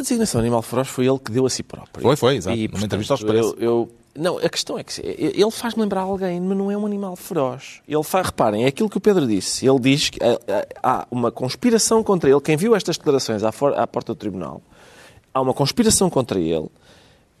[0.00, 2.02] A designação animal feroz foi ele que deu a si próprio.
[2.02, 2.56] Foi, foi, exato.
[2.56, 3.54] E, portanto, entrevista ao Expresso.
[3.58, 6.84] Eu, eu- não, a questão é que ele faz-me lembrar alguém, mas não é um
[6.84, 7.80] animal feroz.
[7.86, 9.64] Ele faz, reparem, é aquilo que o Pedro disse.
[9.68, 12.40] Ele diz que ah, ah, há uma conspiração contra ele.
[12.40, 14.60] Quem viu estas declarações à, for- à porta do tribunal,
[15.32, 16.66] há uma conspiração contra ele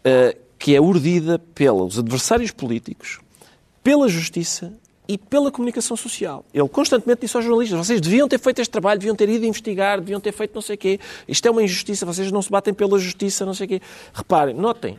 [0.04, 3.18] ah, que é urdida pelos adversários políticos,
[3.82, 4.72] pela justiça
[5.08, 6.44] e pela comunicação social.
[6.54, 9.98] Ele constantemente disse aos jornalistas: vocês deviam ter feito este trabalho, deviam ter ido investigar,
[9.98, 11.00] deviam ter feito não sei o quê.
[11.26, 13.82] Isto é uma injustiça, vocês não se batem pela justiça, não sei o quê.
[14.12, 14.98] Reparem, notem.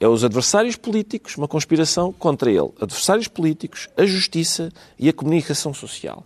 [0.00, 2.70] É os adversários políticos, uma conspiração contra ele.
[2.80, 6.24] Adversários políticos, a justiça e a comunicação social.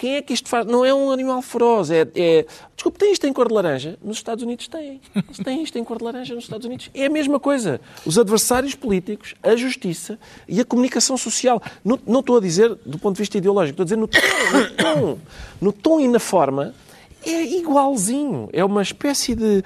[0.00, 0.64] Quem é que isto faz?
[0.64, 1.90] Não é um animal feroz.
[1.90, 2.46] É, é...
[2.74, 3.98] Desculpe, tem isto em cor de laranja?
[4.02, 4.98] Nos Estados Unidos tem.
[5.14, 6.88] Eles têm isto em cor de laranja nos Estados Unidos.
[6.94, 7.82] É a mesma coisa.
[8.06, 11.62] Os adversários políticos, a justiça e a comunicação social.
[11.84, 14.18] Não, não estou a dizer do ponto de vista ideológico, estou a dizer no tom,
[14.54, 15.18] no tom,
[15.60, 16.74] no tom e na forma.
[17.22, 18.48] É igualzinho.
[18.54, 19.62] É uma espécie de.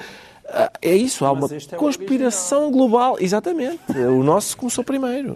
[0.47, 3.17] Ah, É isso, há uma é o conspiração global.
[3.19, 3.81] Exatamente.
[3.93, 5.33] O nosso começou primeiro.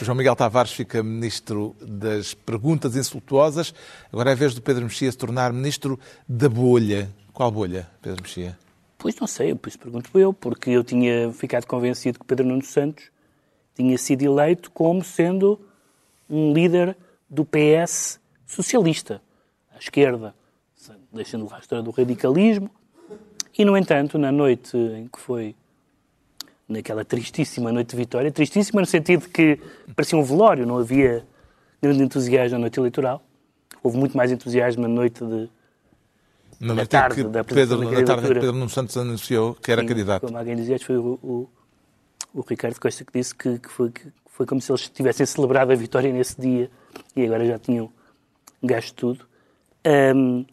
[0.00, 3.74] O João Miguel Tavares fica ministro das perguntas insultuosas.
[4.12, 7.10] Agora é a vez do Pedro Mexia se tornar ministro da bolha.
[7.32, 8.58] Qual bolha, Pedro Mexia?
[8.98, 12.64] Pois não sei, por isso pergunto eu, porque eu tinha ficado convencido que Pedro Nuno
[12.64, 13.10] Santos
[13.74, 15.60] tinha sido eleito como sendo
[16.30, 16.96] um líder
[17.28, 19.20] do PS socialista,
[19.74, 20.34] à esquerda,
[21.12, 22.70] deixando a história do radicalismo.
[23.56, 25.54] E, no entanto, na noite em que foi,
[26.68, 29.58] naquela tristíssima noite de vitória, tristíssima no sentido que
[29.94, 31.24] parecia um velório, não havia
[31.82, 33.22] grande entusiasmo na noite eleitoral.
[33.82, 35.50] Houve muito mais entusiasmo na noite de,
[36.60, 38.28] Na noite tarde que da Pedro, da na tarde.
[38.28, 40.26] Pedro Nuno Santos anunciou que era Sim, candidato.
[40.26, 41.50] Como alguém dizia, foi o, o,
[42.32, 45.72] o Ricardo Costa que disse que, que foi, que foi como se eles tivessem celebrado
[45.72, 46.70] a vitória nesse dia
[47.16, 47.90] e agora já tinham
[48.62, 49.26] gasto tudo.
[49.84, 50.44] Ahm,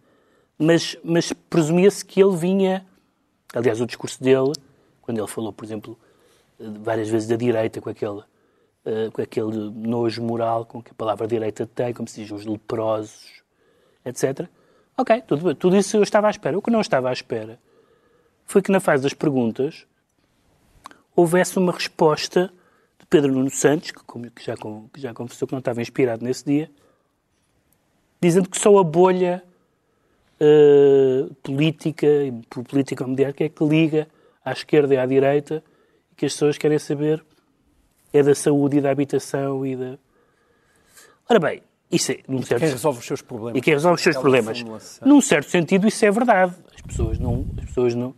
[0.57, 2.85] mas mas presumia-se que ele vinha.
[3.53, 4.53] Aliás, o discurso dele,
[5.01, 5.97] quando ele falou, por exemplo,
[6.59, 8.21] várias vezes da direita, com aquele,
[8.85, 12.45] eh, com aquele nojo moral com que a palavra direita tem, como se diz, os
[12.45, 13.41] leprosos,
[14.05, 14.47] etc.
[14.97, 16.57] Ok, tudo, tudo isso eu estava à espera.
[16.57, 17.59] O que não estava à espera
[18.45, 19.85] foi que na fase das perguntas
[21.15, 22.51] houvesse uma resposta
[22.99, 26.23] de Pedro Nuno Santos, que, como- que já, que já confessou que não estava inspirado
[26.23, 26.69] nesse dia,
[28.21, 29.43] dizendo que só a bolha
[30.39, 32.07] eh, política,
[32.67, 34.07] política mediática, é que liga
[34.43, 35.63] à esquerda e à direita
[36.11, 37.23] e que as pessoas querem saber
[38.13, 39.97] é da saúde e da habitação e da...
[41.29, 43.57] Ora bem, isso é, num certo Quem resolve os seus problemas.
[43.57, 44.59] e quem resolve os seus problemas.
[44.59, 45.07] formulação.
[45.07, 46.55] Num certo sentido, isso é verdade.
[46.73, 48.15] As pessoas não, as pessoas não,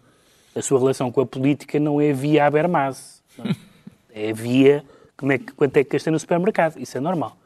[0.55, 3.21] a sua relação com a política não é via Habermas.
[3.37, 3.55] não é?
[4.13, 4.83] É via
[5.15, 6.77] como é que, quanto é que gastei no supermercado.
[6.77, 7.37] Isso é normal.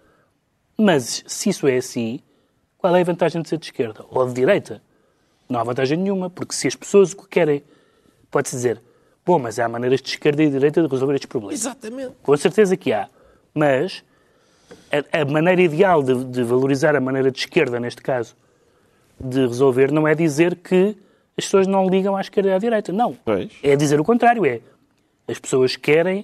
[0.76, 2.20] Mas se isso é assim,
[2.86, 4.80] qual é a vantagem de ser de esquerda ou de direita?
[5.50, 7.64] Não há vantagem nenhuma, porque se as pessoas o que querem,
[8.30, 8.80] pode-se dizer,
[9.26, 11.60] bom, mas há maneiras de esquerda e de direita de resolver estes problemas.
[11.60, 12.14] Exatamente.
[12.22, 13.10] Com certeza que há.
[13.56, 14.04] Mas
[14.92, 18.36] a, a maneira ideal de, de valorizar a maneira de esquerda, neste caso,
[19.20, 20.96] de resolver, não é dizer que
[21.36, 22.94] as pessoas não ligam à esquerda e à direita.
[22.94, 23.18] Não.
[23.26, 23.52] Pois.
[23.64, 24.46] É dizer o contrário.
[24.46, 24.62] É
[25.28, 26.24] as pessoas querem,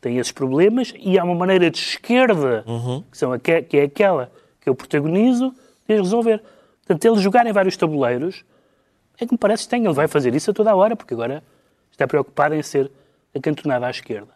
[0.00, 2.64] têm esses problemas e há uma maneira de esquerda,
[3.12, 5.54] que, são que é aquela que eu protagonizo,
[5.98, 6.42] resolver.
[6.86, 8.44] Portanto, ele jogar em vários tabuleiros
[9.18, 9.86] é que me parece estranho.
[9.86, 11.42] Ele vai fazer isso a toda a hora, porque agora
[11.90, 12.90] está preocupado em ser
[13.34, 14.32] acantonado à esquerda.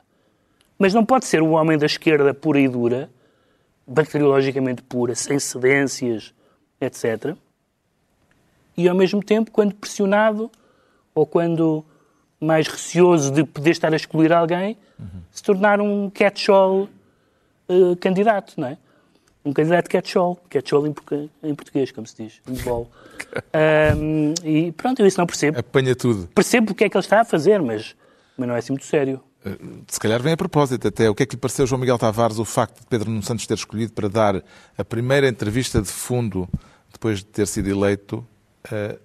[0.79, 3.11] Mas não pode ser um homem da esquerda pura e dura,
[3.87, 6.35] bacteriologicamente pura, sem cedências,
[6.81, 7.37] etc.
[8.77, 10.51] e, ao mesmo tempo, quando pressionado
[11.15, 11.85] ou quando
[12.41, 14.77] mais receoso de poder estar a excluir alguém,
[15.31, 16.89] se tornar um catch-all
[17.69, 18.79] eh, candidato, não é?
[19.45, 20.41] Um candidato catch-all.
[20.49, 22.41] Catch-all em, português, como se diz.
[22.49, 22.91] Um ball.
[23.53, 25.59] Ahm, e pronto, eu isso não percebo.
[25.59, 26.29] Apanha tudo.
[26.29, 27.95] Percebo o que é que ele está a fazer, mas,
[28.37, 29.21] mas não é assim muito sério.
[29.89, 31.09] Se calhar vem a propósito até.
[31.11, 33.47] O que é que lhe pareceu, João Miguel Tavares, o facto de Pedro Nuno Santos
[33.47, 34.43] ter escolhido para dar
[34.77, 36.49] a primeira entrevista de fundo
[36.91, 38.27] depois de ter sido eleito
[38.71, 38.99] eh,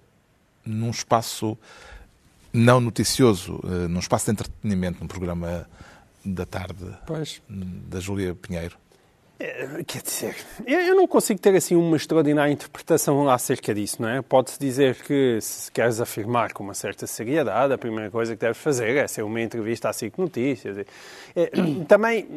[0.64, 1.58] num espaço
[2.52, 5.68] não noticioso, eh, num espaço de entretenimento, num programa
[6.24, 7.42] da tarde Pois.
[7.48, 8.76] da Júlia Pinheiro?
[9.86, 14.20] Quer dizer, eu não consigo ter assim uma extraordinária interpretação acerca disso, não é?
[14.20, 18.58] Pode-se dizer que se queres afirmar com uma certa seriedade, a primeira coisa que deves
[18.58, 20.76] fazer é ser uma entrevista à SIC Notícias.
[21.34, 21.50] É,
[21.88, 22.28] Também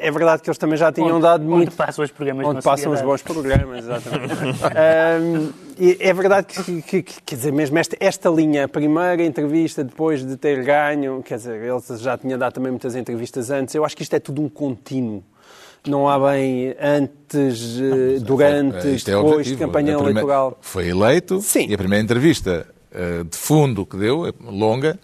[0.00, 1.72] é verdade que eles também já tinham Onde- dado onde muito.
[1.72, 4.34] passam os programas Onde passam os bons programas, exatamente.
[5.82, 9.82] E é verdade que, que- que- quer dizer, mesmo esta, esta linha, a primeira entrevista
[9.82, 13.82] depois de ter ganho, quer dizer, eles já tinham dado também muitas entrevistas antes, eu
[13.82, 15.24] acho que isto é tudo um contínuo.
[15.86, 17.78] Não há bem antes,
[18.22, 20.58] durante, Eh, isto é depois de campanha primeira- eleitoral.
[20.60, 21.66] Foi eleito Sim.
[21.68, 24.98] e a primeira entrevista eh, de fundo que deu, eh, longa,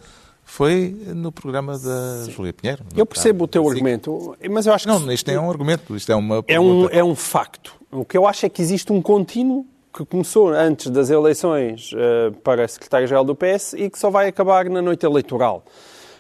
[0.45, 2.83] foi no programa da Júlia Pinheiro.
[2.97, 3.71] Eu percebo o teu Sim.
[3.71, 6.89] argumento, mas eu acho que Não, isto é um argumento, isto é uma é um,
[6.91, 7.75] é um facto.
[7.91, 12.31] O que eu acho é que existe um contínuo que começou antes das eleições eh,
[12.45, 15.65] para secretário-geral do PS e que só vai acabar na noite eleitoral.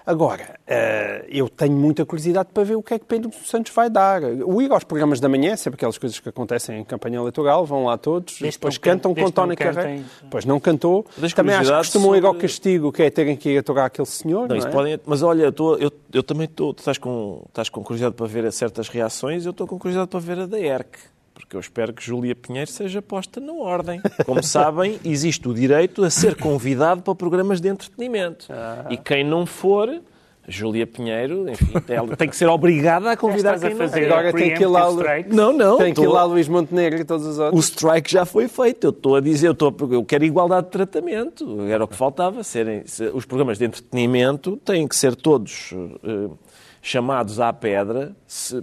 [0.06, 3.90] Agora, eh, eu tenho muita curiosidade para ver o que é que Pedro Santos vai
[3.90, 4.22] dar.
[4.22, 7.86] O ir aos programas da manhã, sempre aquelas coisas que acontecem em campanha eleitoral, vão
[7.86, 10.04] lá todos, Desde depois cantam can- com Tony Carreira.
[10.30, 11.04] Pois não cantou.
[11.34, 14.06] Também acho que costumam ir ao sobre- castigo, que é terem que ir atorar aquele
[14.06, 14.48] senhor.
[14.48, 14.70] Não, Não, é?
[14.70, 16.72] podem- mas olha, eu, tô- eu, eu também estou.
[16.72, 20.20] Tu estás com, estás com curiosidade para ver certas reações, eu estou com curiosidade para
[20.20, 20.98] ver a da ERC.
[21.46, 24.00] Porque eu espero que Júlia Pinheiro seja posta na ordem.
[24.24, 28.48] Como sabem, existe o direito a ser convidado para programas de entretenimento.
[28.90, 29.88] E quem não for,
[30.48, 34.12] Júlia Pinheiro, enfim, ela tem que ser obrigada a convidar a quem não fazer quer.
[34.12, 34.88] Agora tem que ir lá-?
[35.28, 35.78] Não, não.
[35.78, 37.64] Tem que ir tô- lá Luís Montenegro e todos os o outros.
[37.66, 38.84] strike já foi feito.
[38.88, 41.60] Eu estou a dizer, eu, estou a- eu quero igualdade de tratamento.
[41.68, 42.42] Era o que faltava.
[42.42, 45.70] Serem, se- os programas de entretenimento têm que ser todos
[46.04, 46.28] eh,
[46.86, 48.14] chamados à pedra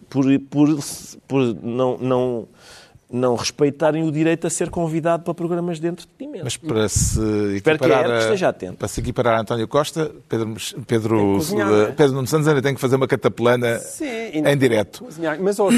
[0.09, 0.79] por, por,
[1.27, 2.47] por não, não,
[3.13, 6.43] não respeitarem o direito a ser convidado para programas de entretenimento.
[6.43, 7.19] Mas para se
[7.55, 8.77] Espero que equiparar esteja atento.
[8.77, 10.55] para se equiparar a António Costa, Pedro,
[10.87, 11.85] Pedro, cozinhar, é?
[11.91, 15.03] Pedro Nuno Santos ainda tem que fazer uma cataplana Sim, em direto.
[15.03, 15.37] Cozinhar.
[15.39, 15.69] Mas ó,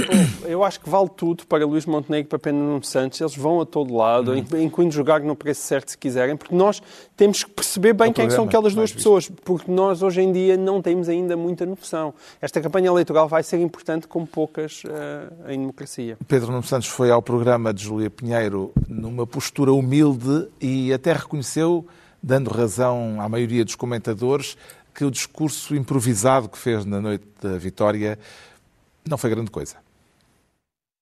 [0.45, 3.19] eu acho que vale tudo para Luís Montenegro e para Pedro Nuno Santos.
[3.19, 6.81] Eles vão a todo lado, in- incluindo jogar no preço certo se quiserem, porque nós
[7.17, 9.69] temos que perceber bem É o quem é que são aquelas duas mais pessoas, porque
[9.69, 12.13] nós hoje em dia não temos ainda muita noção.
[12.41, 16.17] Esta campanha eleitoral vai ser importante como poucas eh, em democracia.
[16.27, 21.85] Pedro Nuno Santos foi ao programa de Júlia Pinheiro numa postura humilde e até reconheceu,
[22.21, 24.55] dando razão à maioria dos comentadores,
[24.93, 28.19] que o discurso improvisado que fez na noite da vitória
[29.09, 29.84] não foi grande coisa.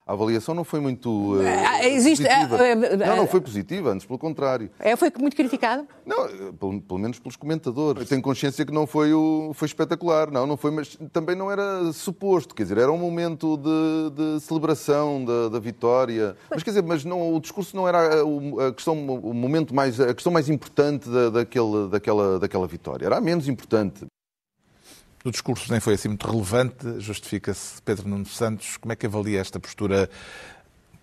[0.06, 2.58] A avaliação não foi muito eh, Ah, existe- positiva.
[2.58, 4.70] ah, ah, não, não foi positiva, antes pelo contrário.
[4.78, 5.88] É, foi muito criticado.
[6.06, 8.02] Não, eh, pelo, pelo menos pelos comentadores.
[8.02, 11.50] Eu tenho consciência que não foi, o, foi espetacular, não, não foi, mas também não
[11.50, 16.36] era suposto, quer dizer, era um momento de, de celebração da, da vitória.
[16.50, 19.74] Mas quer dizer, mas não, o discurso não era a, o- a questão, o momento
[19.74, 23.06] mais, a questão mais importante da, daquele, daquela, daquela vitória.
[23.06, 24.06] Era a menos importante.
[25.26, 28.76] O discurso nem foi assim muito relevante, justifica-se Pedro Nuno Santos.
[28.76, 30.10] Como é que avalia esta postura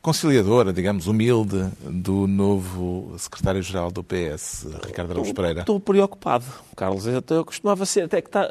[0.03, 5.61] conciliadora, digamos, humilde, do novo secretário-geral do PS, Ricardo Araújo Pereira?
[5.61, 6.45] Estou preocupado,
[6.77, 7.07] Carlos.
[7.07, 8.47] Eu, eu costumava ser, até que está,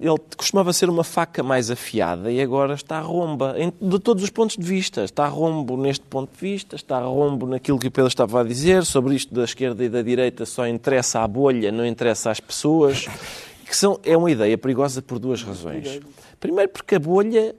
[0.00, 4.30] ele costumava ser uma faca mais afiada e agora está romba, em, de todos os
[4.30, 5.04] pontos de vista.
[5.04, 8.84] Está rombo neste ponto de vista, está rombo naquilo que o Pedro estava a dizer,
[8.84, 13.06] sobre isto da esquerda e da direita só interessa à bolha, não interessa às pessoas.
[13.64, 16.00] Que são, é uma ideia perigosa por duas razões.
[16.38, 17.54] Primeiro, porque a bolha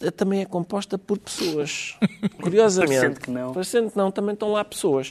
[0.00, 1.96] eh, também é composta por pessoas.
[2.42, 3.00] Curiosamente.
[3.00, 3.52] Parecendo que não.
[3.52, 5.10] Parecendo que não, também estão lá pessoas.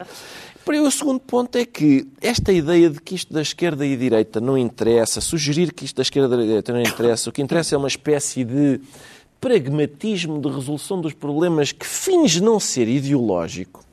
[0.63, 4.39] Para o segundo ponto é que esta ideia de que isto da esquerda e direita
[4.39, 7.75] não interessa, sugerir que isto da esquerda e da direita não interessa, o que interessa
[7.75, 8.79] é uma espécie de
[9.39, 13.83] pragmatismo de resolução dos problemas que finge não ser ideológico.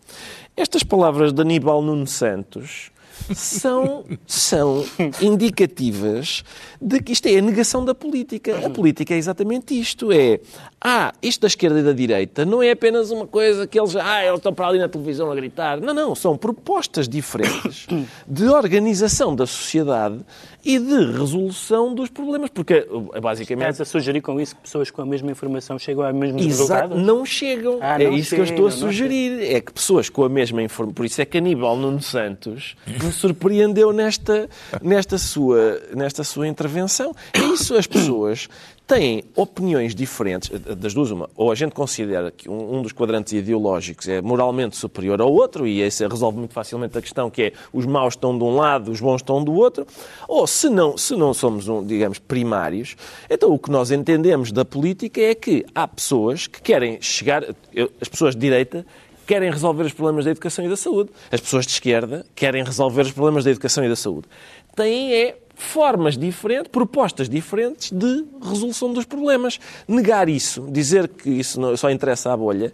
[0.54, 2.90] Estas palavras de Aníbal Nuno Santos
[3.34, 4.84] são, são
[5.20, 6.44] indicativas
[6.80, 8.66] de que isto é a negação da política.
[8.66, 10.40] A política é exatamente isto: é
[10.80, 14.24] ah, isto da esquerda e da direita não é apenas uma coisa que eles, ah,
[14.24, 15.80] eles estão para ali na televisão a gritar.
[15.80, 17.86] Não, não, são propostas diferentes
[18.26, 20.20] de organização da sociedade
[20.64, 22.86] e de resolução dos problemas, porque
[23.20, 23.70] basicamente...
[23.70, 26.72] Estás a sugerir com isso que pessoas com a mesma informação chegam aos mesmos Exato,
[26.72, 27.06] resultados?
[27.06, 27.78] não chegam.
[27.80, 29.52] Ah, é não isso que eu chegam, estou a sugerir.
[29.52, 30.94] É que pessoas com a mesma informação.
[30.94, 34.48] Por isso é que Aníbal Nuno Santos me surpreendeu nesta,
[34.80, 37.14] nesta, sua, nesta sua intervenção.
[37.32, 38.48] É isso, as pessoas
[38.88, 43.34] têm opiniões diferentes, das duas uma, ou a gente considera que um, um dos quadrantes
[43.34, 47.52] ideológicos é moralmente superior ao outro, e esse resolve muito facilmente a questão que é
[47.70, 49.86] os maus estão de um lado, os bons estão do outro,
[50.26, 52.96] ou se não, se não somos, um, digamos, primários,
[53.28, 57.92] então o que nós entendemos da política é que há pessoas que querem chegar, eu-
[58.00, 58.86] as pessoas de direita
[59.26, 61.10] querem resolver os problemas da educação e da saúde.
[61.30, 64.26] As pessoas de esquerda querem resolver os problemas da educação e da saúde.
[64.74, 69.58] Têm é formas diferentes, propostas diferentes de resolução dos problemas.
[69.86, 72.72] Negar isso, dizer que isso só interessa à bolha,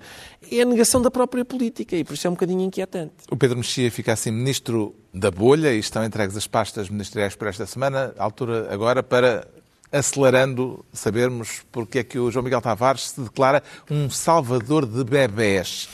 [0.53, 3.14] é a negação da própria política e por isso é um bocadinho inquietante.
[3.31, 7.49] O Pedro Mexia fica assim ministro da bolha e estão entregues as pastas ministeriais por
[7.49, 8.14] esta semana.
[8.18, 9.49] Altura agora para,
[9.90, 15.88] acelerando, sabermos porque é que o João Miguel Tavares se declara um salvador de bebés.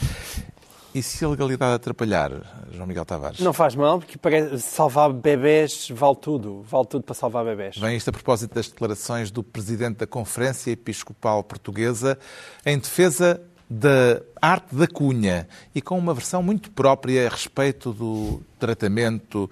[0.93, 2.31] E se a legalidade atrapalhar,
[2.73, 3.39] João Miguel Tavares?
[3.39, 6.61] Não faz mal, porque para salvar bebés vale tudo.
[6.63, 7.77] Vale tudo para salvar bebés.
[7.77, 12.19] Vem isto a propósito das declarações do Presidente da Conferência Episcopal Portuguesa
[12.65, 18.41] em defesa da arte da cunha e com uma versão muito própria a respeito do
[18.59, 19.49] tratamento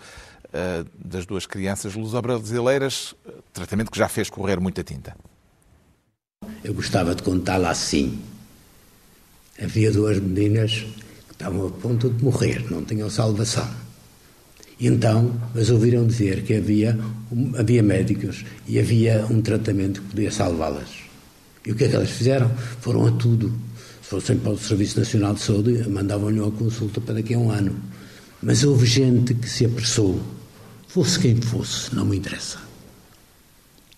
[0.51, 3.15] eh, das duas crianças luso-brasileiras,
[3.53, 5.15] tratamento que já fez correr muita tinta.
[6.61, 8.21] Eu gostava de contá-la assim.
[9.57, 10.85] Havia duas meninas
[11.39, 13.65] estavam a ponto de morrer, não tinham salvação.
[14.77, 16.99] Então, mas ouviram dizer que havia,
[17.57, 20.89] havia médicos e havia um tratamento que podia salvá-las.
[21.65, 22.51] E o que é que elas fizeram?
[22.81, 23.53] Foram a tudo.
[24.01, 27.49] Se fossem para o Serviço Nacional de Saúde, mandavam-lhe uma consulta para daqui a um
[27.49, 27.75] ano.
[28.41, 30.21] Mas houve gente que se apressou.
[30.89, 32.59] Fosse quem fosse, não me interessa.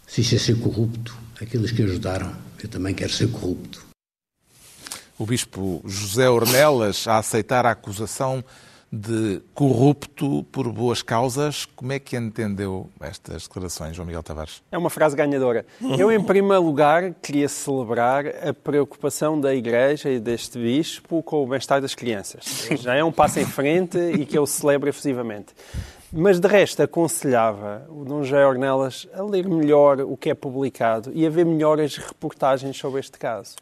[0.06, 3.91] Se isso é ser corrupto, aqueles que ajudaram, eu também quero ser corrupto.
[5.22, 8.44] O Bispo José Ornelas a aceitar a acusação
[8.92, 11.64] de corrupto por boas causas.
[11.76, 14.64] Como é que entendeu estas declarações, João Miguel Tavares?
[14.72, 15.64] É uma frase ganhadora.
[15.96, 21.46] Eu, em primeiro lugar, queria celebrar a preocupação da Igreja e deste bispo com o
[21.46, 22.68] bem-estar das crianças.
[22.82, 25.54] Já é um passo em frente e que eu celebro efusivamente.
[26.14, 31.10] Mas, de resto, aconselhava o Dom José Ornelas a ler melhor o que é publicado
[31.14, 33.56] e a ver melhor as reportagens sobre este caso.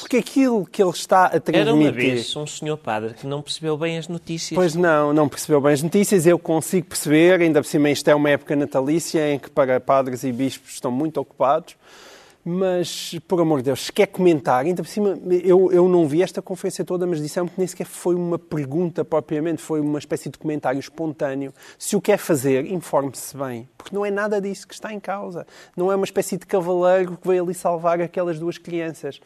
[0.00, 1.60] Porque aquilo que ele está a transmitir...
[1.60, 4.56] Era uma vez um senhor padre que não percebeu bem as notícias.
[4.56, 6.26] Pois não, não percebeu bem as notícias.
[6.26, 10.24] Eu consigo perceber, ainda por cima isto é uma época natalícia em que para padres
[10.24, 11.76] e bispos estão muito ocupados.
[12.48, 16.22] Mas, por amor de Deus, se quer comentar, ainda por cima, eu, eu não vi
[16.22, 20.30] esta conferência toda, mas disseram que nem sequer foi uma pergunta propriamente, foi uma espécie
[20.30, 21.52] de comentário espontâneo.
[21.76, 25.44] Se o quer fazer, informe-se bem, porque não é nada disso que está em causa.
[25.76, 29.20] Não é uma espécie de cavaleiro que veio ali salvar aquelas duas crianças.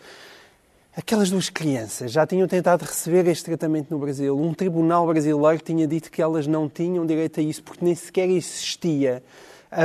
[0.97, 4.35] Aquelas duas crianças já tinham tentado receber este tratamento no Brasil.
[4.35, 8.31] Um tribunal brasileiro tinha dito que elas não tinham direito a isso, porque nem sequer
[8.31, 9.23] existia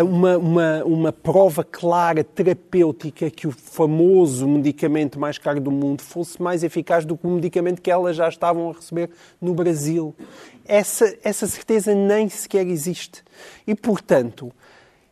[0.04, 6.42] uma, uma, uma prova clara, terapêutica, que o famoso medicamento mais caro do mundo fosse
[6.42, 10.16] mais eficaz do que o medicamento que elas já estavam a receber no Brasil.
[10.66, 13.24] Essa, essa certeza nem sequer existe.
[13.68, 14.52] E, portanto,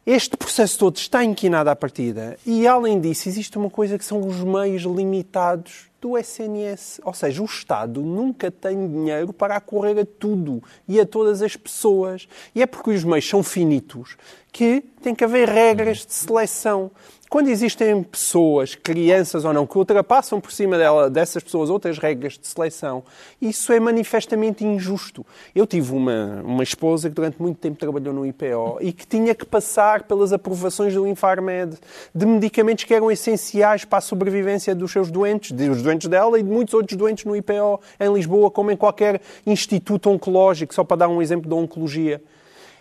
[0.05, 4.19] este processo todo está inquinado à partida e, além disso, existe uma coisa que são
[4.27, 6.99] os meios limitados do SNS.
[7.05, 11.55] Ou seja, o Estado nunca tem dinheiro para acorrer a tudo e a todas as
[11.55, 12.27] pessoas.
[12.53, 14.17] E é porque os meios são finitos
[14.51, 16.91] que tem que haver regras de seleção.
[17.33, 22.37] Quando existem pessoas, crianças ou não, que ultrapassam por cima dela, dessas pessoas outras regras
[22.37, 23.03] de seleção,
[23.41, 25.25] isso é manifestamente injusto.
[25.55, 29.33] Eu tive uma, uma esposa que durante muito tempo trabalhou no IPO e que tinha
[29.33, 31.75] que passar pelas aprovações do Infarmed
[32.13, 36.43] de medicamentos que eram essenciais para a sobrevivência dos seus doentes, dos doentes dela e
[36.43, 40.97] de muitos outros doentes no IPO em Lisboa, como em qualquer instituto oncológico, só para
[40.97, 42.21] dar um exemplo da oncologia.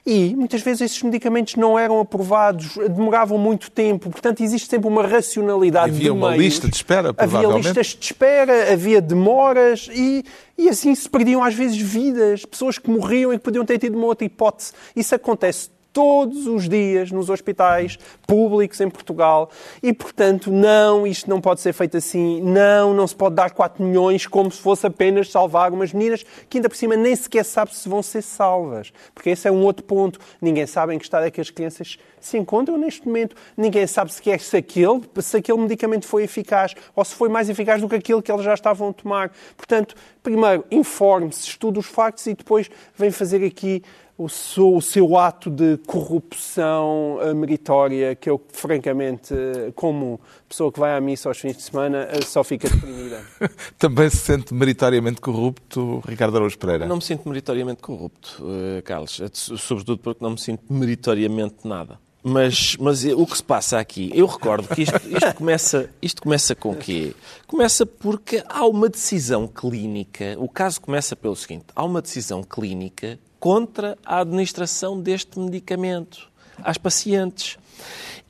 [0.04, 5.06] E muitas vezes esses medicamentos não eram aprovados, demoravam muito tempo, portanto existe sempre uma
[5.06, 6.44] racionalidade Havia de uma meios.
[6.44, 10.24] lista de espera, Havia listas de espera, havia demoras e,
[10.58, 13.96] e assim se perdiam às vezes vidas, pessoas que morriam e que podiam ter tido
[13.96, 14.72] uma outra hipótese.
[14.96, 19.50] Isso acontece todos os dias nos hospitais públicos em Portugal
[19.82, 23.84] e, portanto, não, isto não pode ser feito assim, não, não se pode dar 4
[23.84, 27.74] milhões como se fosse apenas salvar umas meninas que ainda por cima nem sequer sabe
[27.74, 30.18] se vão ser salvas, porque esse é um outro ponto.
[30.40, 34.12] Ninguém sabe em que estado é que as crianças se encontram neste momento, ninguém sabe
[34.12, 37.96] sequer se aquele, se aquele medicamento foi eficaz ou se foi mais eficaz do que
[37.96, 39.32] aquele que eles já estavam a tomar.
[39.56, 43.82] Portanto, primeiro, informe-se, estude os factos e depois vem fazer aqui
[44.22, 50.70] o seu, o seu ato de corrupção uh, meritória, que eu, francamente, uh, como pessoa
[50.70, 53.20] que vai à missa aos fins de semana, uh, só fica deprimida.
[53.78, 56.86] Também se sente meritoriamente corrupto, Ricardo Araújo Pereira?
[56.86, 58.42] Não me sinto meritoriamente corrupto,
[58.84, 61.98] Carlos, sobretudo porque não me sinto meritoriamente nada.
[62.22, 66.54] Mas, mas o que se passa aqui, eu recordo que isto, isto, começa, isto começa
[66.54, 67.16] com o quê?
[67.48, 73.18] Começa porque há uma decisão clínica, o caso começa pelo seguinte, há uma decisão clínica
[73.42, 76.30] contra a administração deste medicamento
[76.62, 77.58] às pacientes.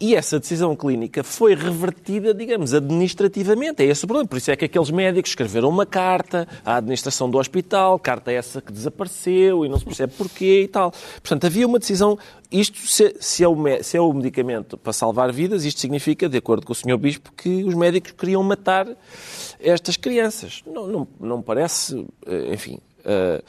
[0.00, 3.82] E essa decisão clínica foi revertida, digamos, administrativamente.
[3.82, 4.26] É esse o problema.
[4.26, 8.62] Por isso é que aqueles médicos escreveram uma carta à administração do hospital, carta essa
[8.62, 10.90] que desapareceu e não se percebe porquê e tal.
[10.90, 12.18] Portanto, havia uma decisão.
[12.50, 16.38] Isto, se, se, é o, se é o medicamento para salvar vidas, isto significa, de
[16.38, 16.96] acordo com o Sr.
[16.96, 18.88] Bispo, que os médicos queriam matar
[19.60, 20.62] estas crianças.
[20.66, 23.42] Não, não, não parece, eh, enfim, Uh,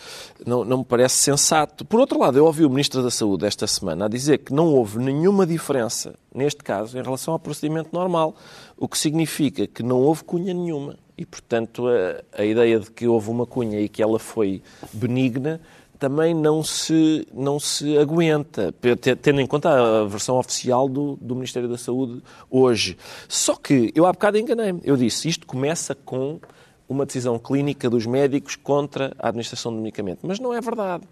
[0.46, 1.86] não, não me parece sensato.
[1.86, 4.74] Por outro lado, eu ouvi o Ministro da Saúde esta semana a dizer que não
[4.74, 8.36] houve nenhuma diferença, neste caso, em relação ao procedimento normal,
[8.78, 10.98] o que significa que não houve cunha nenhuma.
[11.16, 15.62] E, portanto, a, a ideia de que houve uma cunha e que ela foi benigna
[16.00, 18.74] também não se, não se aguenta,
[19.22, 22.98] tendo em conta a versão oficial do, do Ministério da Saúde hoje.
[23.30, 24.82] Só que eu há bocado enganei-me.
[24.84, 26.42] Eu disse, isto começa com
[26.88, 30.20] uma decisão clínica dos médicos contra a administração do medicamento.
[30.24, 31.04] Mas não é verdade.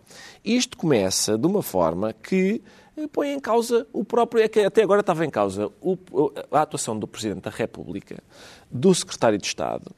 [0.44, 2.62] Isto começa de uma forma que
[3.12, 4.44] põe em causa o próprio.
[4.44, 5.72] É até agora estava em causa
[6.52, 8.22] a atuação do Presidente da República,
[8.70, 9.92] do Secretário de Estado,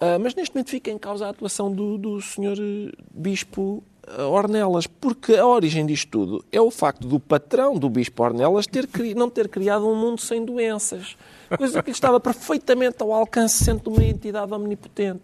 [0.00, 2.90] ah, mas neste momento fica em causa a atuação do, do Sr.
[3.12, 8.22] Bispo ah, Ornelas, porque a origem disto tudo é o facto do patrão do Bispo
[8.22, 11.16] Ornelas ter, não ter criado um mundo sem doenças
[11.56, 15.22] coisa que lhe estava perfeitamente ao alcance, sendo uma entidade omnipotente.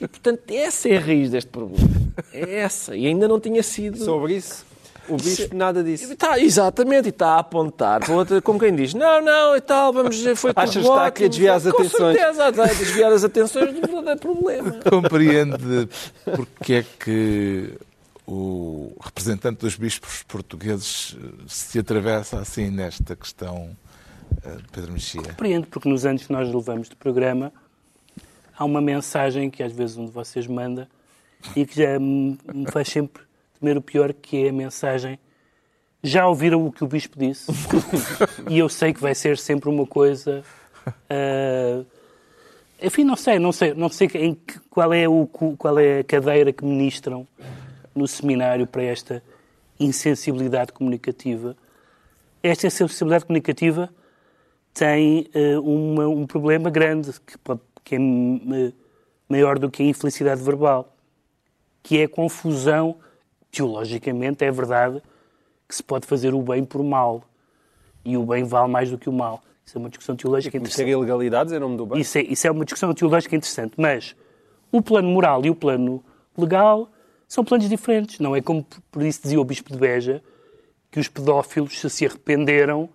[0.00, 1.88] E, portanto, essa é a raiz deste problema.
[2.32, 2.96] É essa.
[2.96, 3.98] E ainda não tinha sido.
[3.98, 4.64] Sobre isso?
[5.08, 6.12] O bispo nada disse.
[6.12, 10.20] Está, exatamente, e está a apontar outra, como quem diz, não, não, e tal, vamos
[10.34, 12.16] foi tudo Achas que está aqui a desviar as atenções?
[12.16, 14.76] Com certeza, está a desviar as atenções do verdadeiro problema.
[14.90, 15.88] Compreende
[16.24, 17.72] porque é que
[18.26, 21.16] o representante dos bispos portugueses
[21.46, 23.76] se atravessa assim nesta questão
[24.44, 25.22] eh, Pedro Mexia?
[25.22, 27.52] Compreendo, porque nos anos que nós levamos de programa
[28.56, 30.88] há uma mensagem que às vezes um de vocês manda
[31.54, 32.36] e que já me
[32.72, 33.22] faz sempre
[33.58, 35.18] temer o pior, que é a mensagem
[36.02, 37.50] já ouviram o que o Bispo disse?
[38.48, 40.44] e eu sei que vai ser sempre uma coisa...
[40.86, 41.84] Uh,
[42.80, 46.04] enfim, não sei, não sei, não sei em que, qual, é o, qual é a
[46.04, 47.26] cadeira que ministram
[47.96, 49.22] no seminário para esta
[49.80, 51.56] insensibilidade comunicativa.
[52.42, 53.90] Esta insensibilidade comunicativa
[54.72, 57.98] tem uh, uma, um problema grande, que, pode, que é
[59.28, 60.94] maior do que a infelicidade verbal,
[61.82, 62.96] que é a confusão,
[63.50, 65.02] teologicamente é verdade,
[65.66, 67.24] que se pode fazer o bem por mal.
[68.04, 69.42] E o bem vale mais do que o mal.
[69.64, 70.86] Isso é uma discussão teológica interessante.
[70.86, 72.00] Isso é ilegalidades em nome do bem?
[72.00, 73.72] Isso é, isso é uma discussão teológica interessante.
[73.76, 74.14] Mas
[74.70, 76.04] o plano moral e o plano
[76.38, 76.88] legal
[77.28, 78.18] são planos diferentes.
[78.18, 80.22] Não é como, por isso dizia o Bispo de Beja,
[80.90, 82.88] que os pedófilos, se se arrependeram,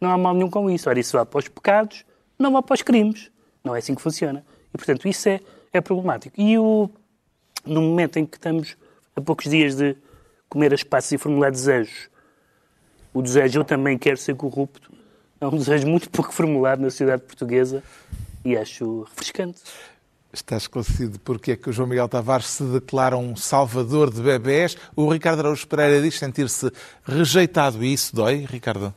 [0.00, 0.88] não há mal nenhum com isso.
[0.88, 2.04] Ora, isso vai para os pecados,
[2.38, 3.30] não vai para os crimes.
[3.62, 4.44] Não é assim que funciona.
[4.72, 5.40] E, portanto, isso é,
[5.72, 6.38] é problemático.
[6.40, 6.90] E o,
[7.64, 8.76] no momento em que estamos
[9.16, 9.96] a poucos dias de
[10.48, 12.08] comer as passas e formular desejos,
[13.12, 14.92] o desejo eu também quero ser corrupto,
[15.40, 17.82] é um desejo muito pouco formulado na sociedade portuguesa
[18.44, 19.62] e acho refrescante.
[20.34, 24.76] Está esclarecido porque é que o João Miguel Tavares se declara um salvador de bebés.
[24.96, 26.72] O Ricardo Araújo Pereira diz sentir-se
[27.04, 28.92] rejeitado e isso dói, Ricardo?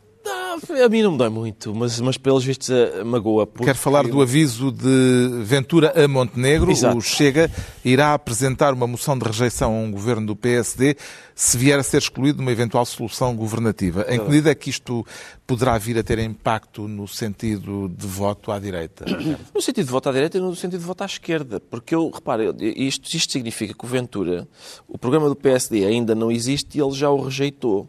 [0.84, 3.46] A mim não me dói muito, mas, mas pelos vistos a, magoa.
[3.46, 3.66] Porque...
[3.66, 6.72] Quero falar do aviso de Ventura a Montenegro.
[6.72, 6.98] Exato.
[6.98, 7.52] O Chega
[7.84, 10.96] irá apresentar uma moção de rejeição a um governo do PSD
[11.36, 14.06] se vier a ser excluído uma eventual solução governativa.
[14.10, 15.06] Em que medida é que isto
[15.46, 19.06] poderá vir a ter impacto no sentido de voto à direita?
[19.54, 21.60] No sentido de voto à direita e no sentido de voto à esquerda.
[21.60, 24.48] Porque eu, repare, isto, isto significa que o Ventura,
[24.88, 27.88] o programa do PSD ainda não existe e ele já o rejeitou.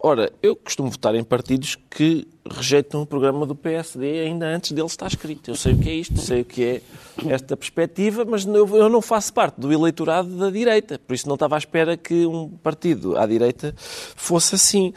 [0.00, 4.86] Ora, eu costumo votar em partidos que rejeitam o programa do PSD ainda antes dele
[4.86, 5.50] estar escrito.
[5.50, 6.82] Eu sei o que é isto, sei o que é
[7.26, 11.00] esta perspectiva, mas eu não faço parte do eleitorado da direita.
[11.04, 14.94] Por isso não estava à espera que um partido à direita fosse assim.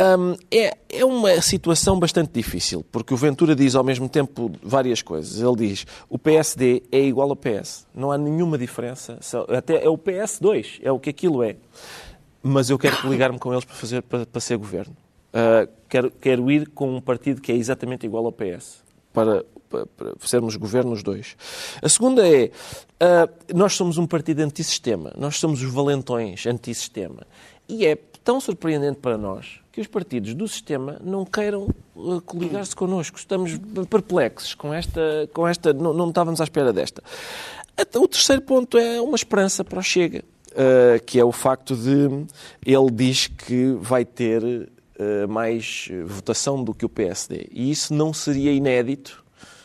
[0.00, 5.02] Hum, é, é uma situação bastante difícil, porque o Ventura diz ao mesmo tempo várias
[5.02, 5.40] coisas.
[5.40, 9.98] Ele diz o PSD é igual ao PS, não há nenhuma diferença, até é o
[9.98, 11.56] PS2, é o que aquilo é.
[12.46, 14.94] Mas eu quero coligar-me com eles para, fazer, para, para ser governo.
[15.34, 19.84] Ah, quero, quero ir com um partido que é exatamente igual ao PS, para, para,
[19.84, 21.36] para sermos governo os dois.
[21.82, 22.52] A segunda é,
[23.00, 27.26] ah, nós somos um partido antissistema, nós somos os valentões antissistema.
[27.68, 32.76] E é tão surpreendente para nós que os partidos do sistema não queiram uh, coligar-se
[32.76, 33.18] connosco.
[33.18, 33.58] Estamos
[33.90, 35.28] perplexos com esta...
[35.32, 37.02] Com esta não, não estávamos à espera desta.
[37.96, 40.22] O terceiro ponto é uma esperança para o Chega,
[40.54, 42.26] uh, que é o facto de
[42.64, 47.48] ele diz que vai ter uh, mais votação do que o PSD.
[47.50, 49.24] E isso não seria inédito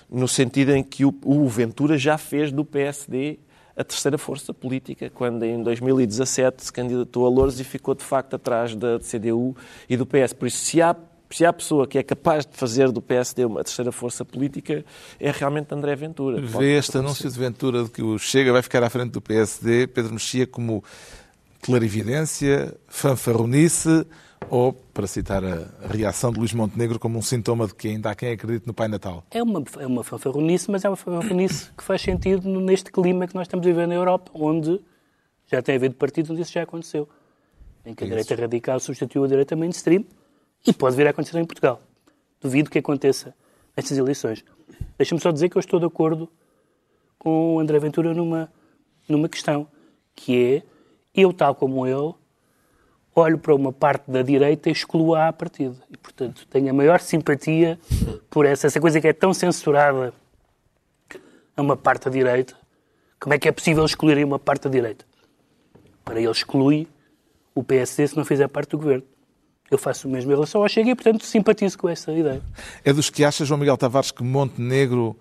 [0.09, 3.39] no sentido em que o, o Ventura já fez do PSD
[3.79, 8.35] a terceira força política, quando em 2017 se candidatou a Louros e ficou de facto
[8.35, 9.55] atrás da CDU
[9.87, 10.33] e do PS.
[10.33, 10.93] Por isso, se há,
[11.29, 14.83] se há pessoa que é capaz de fazer do PSD uma terceira força política,
[15.19, 16.41] é realmente André Ventura.
[16.41, 19.87] Vê este anúncio de Ventura de que o Chega vai ficar à frente do PSD,
[19.87, 20.83] Pedro Mexia, como
[21.61, 24.05] clarividência, fanfarronice
[24.49, 28.15] ou, para citar a reação de Luís Montenegro, como um sintoma de que ainda há
[28.15, 29.23] quem acredite no Pai Natal?
[29.29, 33.35] É uma, é uma fanfarronice, mas é uma fanfarronice que faz sentido neste clima que
[33.35, 34.79] nós estamos a viver na Europa, onde
[35.45, 37.07] já tem havido partidos onde isso já aconteceu.
[37.85, 38.15] Em que a Isso.
[38.15, 40.03] direita radical substituiu a direita mainstream
[40.65, 41.81] e pode vir a acontecer em Portugal.
[42.41, 43.33] Duvido que aconteça
[43.75, 44.43] nestas eleições.
[44.97, 46.29] Deixa-me só dizer que eu estou de acordo
[47.17, 48.51] com o André Ventura numa,
[49.07, 49.67] numa questão,
[50.15, 50.63] que é,
[51.13, 52.13] eu, tal como ele,
[53.15, 55.75] olho para uma parte da direita e excluo-a à partida.
[55.89, 57.79] E, portanto, tenho a maior simpatia
[58.29, 60.13] por essa, essa coisa que é tão censurada
[61.55, 62.55] a uma parte da direita.
[63.19, 65.05] Como é que é possível excluírem uma parte da direita?
[66.05, 66.87] Para ele exclui
[67.53, 69.03] o PSD se não fizer parte do governo.
[69.69, 72.41] Eu faço o mesmo em relação ao Chega e, portanto, simpatizo com essa ideia.
[72.83, 75.15] É dos que acha, João Miguel Tavares, que Montenegro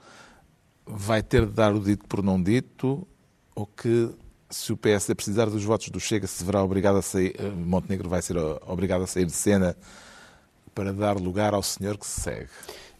[0.86, 3.06] vai ter de dar o dito por não dito
[3.54, 4.10] ou que
[4.48, 8.08] se o PSD precisar dos votos do Chega se verá obrigado a sair, eh, Montenegro
[8.08, 8.36] vai ser
[8.66, 9.76] obrigado a sair de cena
[10.74, 12.48] para dar lugar ao senhor que se segue?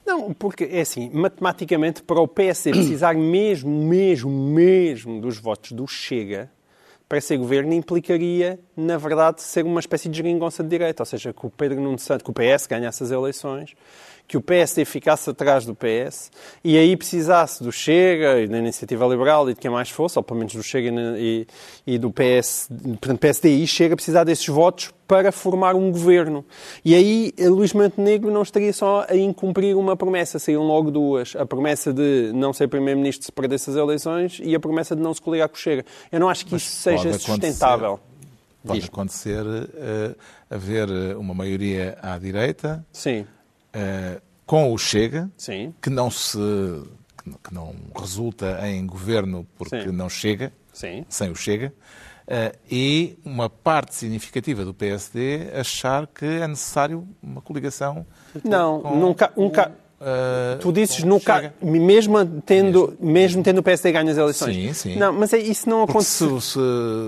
[0.05, 5.87] Não, porque é assim, matematicamente, para o PSD precisar mesmo, mesmo, mesmo dos votos do
[5.87, 6.51] Chega
[7.09, 11.03] para ser governo implicaria, na verdade, ser uma espécie de geringonça de direita.
[11.03, 13.75] Ou seja, que o Pedro Nuno Santos, que o PS ganhasse as eleições,
[14.29, 16.31] que o PSD ficasse atrás do PS
[16.63, 20.23] e aí precisasse do Chega e da Iniciativa Liberal e de quem mais fosse, ou
[20.23, 21.47] pelo menos do Chega e,
[21.87, 22.69] e- do PS,
[23.01, 26.45] portanto, PSD e Chega, precisar desses votos para formar um governo.
[26.85, 31.35] E aí eh, Luís Montenegro não estaria só a incumprir uma promessa, seriam logo duas.
[31.35, 35.15] A promessa de não ser Primeiro-Ministro se perdesse as eleições e a promessa de não
[35.15, 35.87] se coligar com o Chega.
[36.13, 37.99] Eu não acho que isso seja sustentável.
[38.63, 38.89] Pode Diz.
[38.91, 39.43] acontecer
[39.75, 40.15] eh,
[40.51, 43.25] haver uma maioria à direita Sim,
[44.47, 46.39] com o Chega, sim, que não se
[47.45, 49.93] que não- não resulta em governo porque Sim.
[49.93, 51.05] não chega, sim.
[51.11, 51.75] sem o Chega,
[52.27, 58.07] eh, e uma parte significativa do PSD achar que é necessário uma coligação.
[58.43, 64.11] Não, com nunca, nunca, eh, Tu dizes nunca, mesmo tendo, mesmo tendo o PSD ganho
[64.11, 64.55] as eleições.
[64.57, 64.97] Sim, sim.
[64.97, 66.41] Não, mas é, isso não aconteceu.
[66.41, 66.57] se,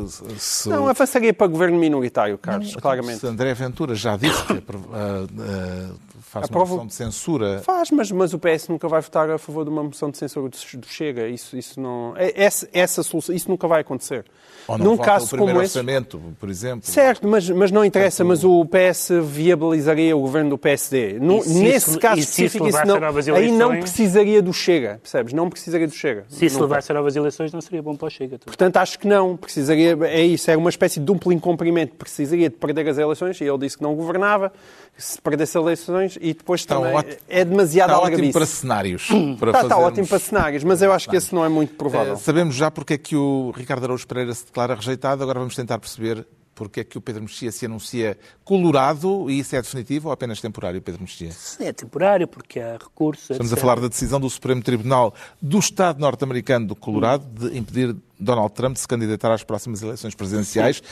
[0.07, 3.21] se, se, Não, avançaria para governo minoritário, Carlos, Então, claramente.
[3.21, 5.95] Se André Ventura já disse que apro- ah,
[6.31, 7.61] faz uma Aprova- moção de censura.
[7.65, 10.49] Faz, mas, mas o PS nunca vai votar a favor de uma moção de censura
[10.49, 11.27] do Chega.
[11.29, 14.25] Isso, isso, não, é- essa, essa solução, isso nunca vai acontecer.
[14.69, 15.79] Ou não Num vota caso o primeiro como esse.
[15.79, 16.89] orçamento, por exemplo.
[16.89, 21.19] Certo, mas, mas não interessa, mas o PS viabilizaria o governo do PSD.
[21.19, 23.81] No- se nesse isso- caso específico, isso não, novas aí não eleições?
[23.81, 25.33] precisaria do Chega, percebes?
[25.33, 26.25] Não precisaria do Chega.
[26.29, 28.39] Se isso levasse a novas eleições, não seria bom para o Chega.
[28.39, 28.45] também.
[28.47, 29.37] Portanto, acho que não.
[29.37, 31.95] Precisaria, é isso, é uma espécie de duplo incumprimento.
[31.97, 34.53] Precisaria de perder as eleições, e ele disse que não governava,
[34.97, 39.07] se perdesse as eleições, e depois Está também ótimo- é demasiado Está ótimo para cenários.
[39.39, 42.15] Para Está, está ótimo para cenários, mas eu acho que esse não é muito provável.
[42.15, 45.55] Eh, sabemos já porque é que o Ricardo Araújo Pereira se declara rejeitado, agora vamos
[45.57, 50.09] tentar perceber porque é que o Pedro Mexia se anuncia colorado e isso é definitivo
[50.09, 51.31] ou apenas temporário, Pedro Mexia?
[51.59, 53.31] É temporário, porque há recursos.
[53.31, 53.61] Estamos a etc.
[53.63, 58.75] falar da decisão do Supremo Tribunal do Estado norte-americano do Colorado de impedir Donald Trump
[58.75, 60.83] de se candidatar às próximas eleições presidenciais.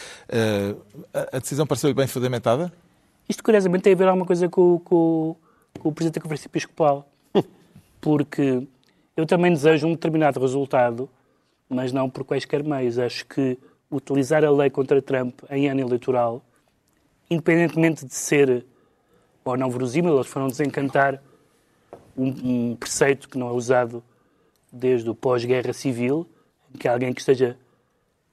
[1.12, 2.72] A- a decisão pareceu-lhe bem fundamentada?
[3.28, 5.36] Isto, curiosamente, tem a ver alguma coisa com, com-
[5.78, 7.08] com o Presidente da Conferência Episcopal.
[8.00, 8.66] Porque
[9.16, 11.08] eu também desejo um determinado resultado,
[11.68, 12.98] mas não por quaisquer meios.
[12.98, 13.58] Acho que
[13.90, 16.42] utilizar a lei contra Trump em ano eleitoral
[17.30, 18.64] independentemente de ser
[19.44, 21.22] ou não verosímil, eles foram desencantar
[22.16, 24.02] um, um preceito que não é usado
[24.72, 26.26] desde o pós-guerra civil,
[26.74, 27.56] em que alguém que esteja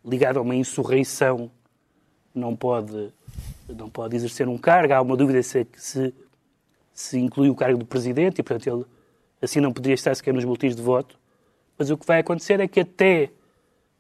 [0.04, 1.50] ligado a uma insurreição
[2.34, 3.14] não pode,
[3.74, 4.94] não pode exercer um cargo.
[4.94, 6.14] Há uma dúvida se, se,
[6.94, 8.86] se inclui o cargo do presidente e, portanto, ele
[9.42, 11.18] assim não poderia estar sequer nos boletins de voto.
[11.78, 13.30] Mas o que vai acontecer é que até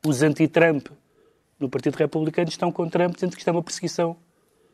[0.05, 0.87] os anti-Trump
[1.59, 4.15] no Partido Republicano estão com Trump, dizendo que isto é uma perseguição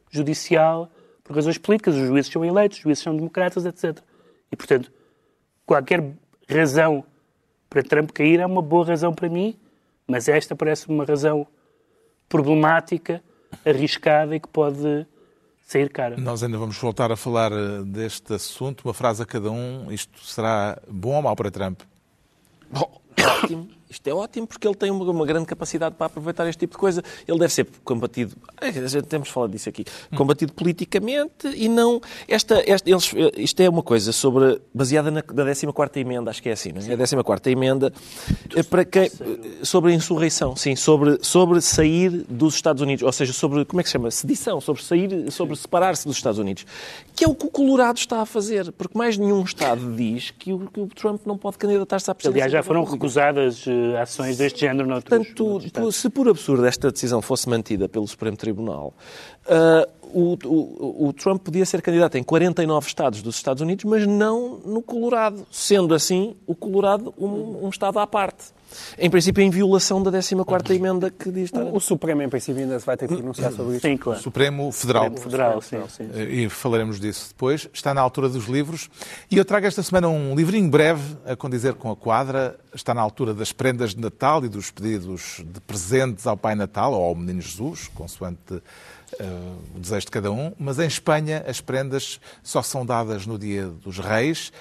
[0.10, 0.90] judicial
[1.24, 1.96] por razões políticas.
[1.96, 4.00] Os juízes são eleitos, os juízes são democratas, etc.
[4.52, 4.92] E, portanto,
[5.66, 6.04] qualquer
[6.50, 7.04] razão
[7.70, 9.58] para Trump cair é uma boa razão para mim,
[10.06, 11.48] mas esta parece uma razão
[12.28, 13.24] problemática,
[13.66, 15.06] arriscada e que pode
[15.66, 16.18] sair cara.
[16.18, 18.82] Nós ainda vamos voltar a falar eh, deste assunto.
[18.86, 19.92] Uma frase a cada um.
[19.92, 21.82] Isto será bom ou mau para Trump?
[22.70, 23.02] Bom,
[23.44, 23.70] ótimo.
[23.92, 26.78] Isto é ótimo porque ele tem uma, uma, grande capacidade para aproveitar este tipo de
[26.78, 27.04] coisa.
[27.28, 29.86] Ele deve ser combatido, a gente temos falado disso aqui,
[30.16, 32.02] combatido politicamente e não.
[32.28, 36.50] Esta, esta, eles, isto é uma coisa sobre, baseada na, na 14 emenda, acho que
[36.50, 36.94] é assim, não é?
[36.94, 37.94] A 14 emenda
[38.56, 39.12] é para quem,
[39.62, 43.84] sobre a insurreição, sim, sobre, sobre sair dos Estados Unidos, ou seja, sobre, como é
[43.84, 44.10] que se chama?
[44.10, 46.66] Sedição, sobre sair, sobre separar-se dos Estados Unidos.
[47.16, 50.54] Que é o que o Colorado está a fazer, porque mais nenhum Estado diz que
[50.54, 52.46] o, que o Trump não pode candidatar-se à presidência.
[52.46, 53.66] Aliás, já foram recusadas
[54.02, 58.94] ações deste género noutros, Portanto, se por absurdo esta decisão fosse mantida pelo Supremo Tribunal,
[59.46, 64.06] uh, o, o, o, Trump podia ser candidato em 49 estados dos Estados Unidos, mas
[64.06, 68.54] não no Colorado, sendo assim o Colorado um, um estado à parte.
[68.98, 71.52] Em princípio, em violação da 14ª emenda que diz...
[71.52, 73.88] O, o Supremo, em princípio, ainda se vai ter que pronunciar sobre isso.
[73.88, 74.22] Sim, claro.
[74.22, 75.04] Supremo Federal.
[75.06, 76.10] Supremo Federal, sim, sim.
[76.14, 77.68] E falaremos disso depois.
[77.74, 78.90] Está na altura dos livros.
[79.30, 82.58] E eu trago esta semana um livrinho breve a condizer com a quadra.
[82.74, 86.94] Está na altura das prendas de Natal e dos pedidos de presentes ao Pai Natal
[86.94, 88.62] ou ao Menino Jesus, consoante
[89.76, 93.68] o desejo de cada um, mas em Espanha as prendas só são dadas no dia
[93.68, 94.52] dos reis.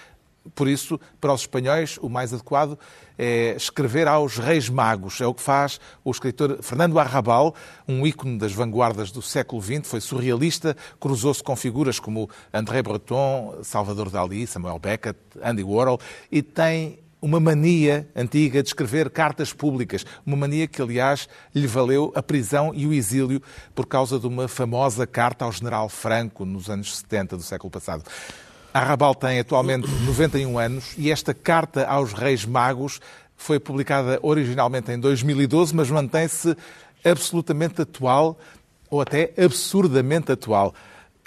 [0.55, 2.78] Por isso, para os espanhóis, o mais adequado
[3.18, 5.20] é escrever aos Reis Magos.
[5.20, 7.55] É o que faz o escritor Fernando Arrabal,
[7.86, 9.82] um ícone das vanguardas do século XX.
[9.84, 16.01] Foi surrealista, cruzou-se com figuras como André Breton, Salvador Dalí, Samuel Beckett, Andy Warhol
[16.32, 22.12] e tem uma mania antiga de escrever cartas públicas, uma mania que, aliás, lhe valeu
[22.14, 23.43] a prisão e o exílio
[23.75, 28.05] por causa de uma famosa carta ao general Franco nos anos 70 do século passado.
[28.73, 33.01] Arrabal tem atualmente 91 anos e esta carta aos Reis Magos
[33.37, 36.57] foi publicada originalmente em 2012, mas mantém-se
[37.05, 38.39] absolutamente atual
[38.89, 40.75] ou até absurdamente atual.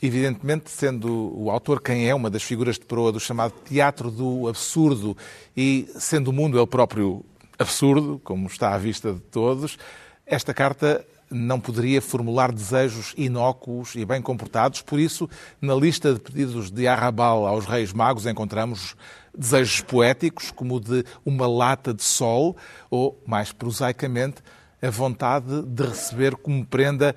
[0.02, 4.48] Evidentemente, sendo o autor quem é, uma das figuras de proa do chamado teatro do
[4.48, 5.16] absurdo,
[5.56, 7.24] e sendo o mundo ele próprio
[7.58, 9.78] absurdo, como está à vista de todos,
[10.26, 15.30] esta carta não poderia formular desejos inócuos e bem comportados, por isso,
[15.60, 18.96] na lista de pedidos de Arrabal aos Reis Magos encontramos
[19.36, 22.56] desejos poéticos, como o de uma lata de sol,
[22.90, 24.44] ou, mais prosaicamente,
[24.82, 27.16] a vontade de receber como prenda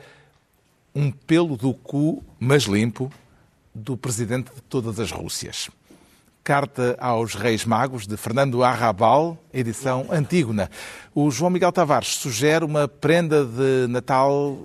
[0.96, 3.12] um pelo do cu, mas limpo,
[3.74, 5.68] do presidente de todas as Rússias.
[6.42, 10.70] Carta aos Reis Magos, de Fernando Arrabal, edição Antígona.
[11.14, 14.56] O João Miguel Tavares sugere uma prenda de Natal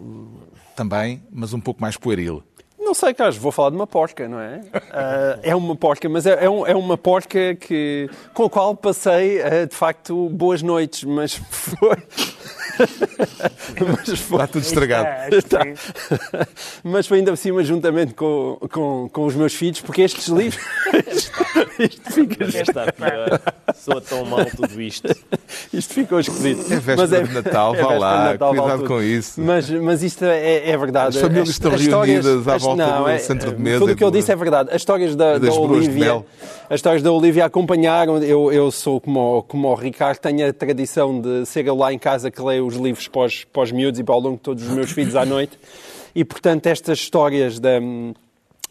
[0.73, 2.41] também, mas um pouco mais pueril.
[2.91, 4.57] Não sei, Carlos, vou falar de uma porca, não é?
[4.57, 8.75] Uh, é uma porca, mas é, é, um, é, uma porca que, com a qual
[8.75, 11.97] passei, uh, de facto, boas noites, mas foi...
[13.87, 14.37] mas foi...
[14.39, 15.33] Está tudo estragado.
[15.33, 15.59] Está.
[16.83, 20.61] mas foi ainda por cima juntamente com, com, com os meus filhos, porque estes livros...
[21.79, 22.43] isto fica...
[22.43, 23.39] Está pior.
[23.73, 25.07] Soa tão mal tudo isto.
[25.71, 26.65] Isto ficou esquisito.
[26.65, 29.39] É véspera mas é, de Natal, é vá lá, Natal, cuidado com isso.
[29.39, 31.15] Mas, mas isto é, é verdade.
[31.15, 33.79] As famílias estão reunidas à volta não, é, centro de mesa.
[33.79, 34.69] Tudo o que eu disse é verdade.
[34.71, 36.23] As histórias da, da Olivia,
[36.69, 38.17] as histórias da Olivia acompanharam.
[38.21, 41.99] Eu, eu sou como, como o Ricardo, tenho a tradição de ser eu lá em
[41.99, 44.43] casa que leio os livros para os, para os miúdos e para ao longo de
[44.43, 45.57] todos os meus filhos à noite.
[46.13, 47.79] E portanto, estas histórias da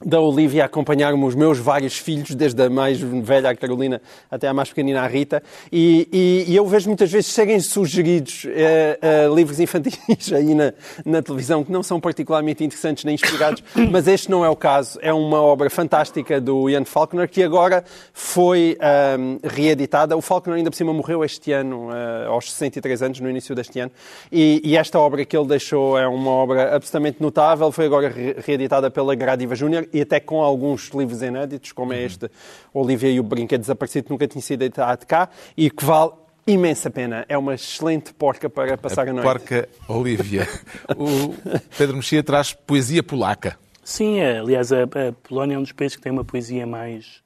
[0.05, 4.55] da Olivia acompanhar-me os meus vários filhos, desde a mais velha, a Carolina, até a
[4.55, 9.35] mais pequenina, a Rita, e, e, e eu vejo muitas vezes serem sugeridos uh, uh,
[9.35, 9.99] livros infantis
[10.33, 10.73] aí na,
[11.05, 14.99] na, televisão que não são particularmente interessantes nem inspirados, mas este não é o caso.
[15.03, 17.85] É uma obra fantástica do Ian Faulkner que agora
[18.15, 18.79] foi
[19.19, 20.17] um, reeditada.
[20.17, 23.79] O Faulkner ainda por cima morreu este ano, uh, aos 63 anos, no início deste
[23.79, 23.93] ano,
[24.33, 28.37] e, e, esta obra que ele deixou é uma obra absolutamente notável, foi agora re
[28.39, 32.07] reeditada pela Gradiva Júnior e até com alguns livros inéditos, como é uhum.
[32.07, 32.31] este
[32.73, 36.13] Olivia e o Brinquedo Desaparecido, que nunca tinha sido editado cá, e que vale
[36.47, 37.25] imensa pena.
[37.29, 39.25] É uma excelente porca para passar a, a noite.
[39.25, 40.49] Porca Olivia.
[40.97, 41.35] o
[41.77, 43.59] Pedro Mexia traz poesia polaca.
[43.83, 47.23] Sim, é, aliás, a, a Polónia é um dos países que tem uma poesia mais,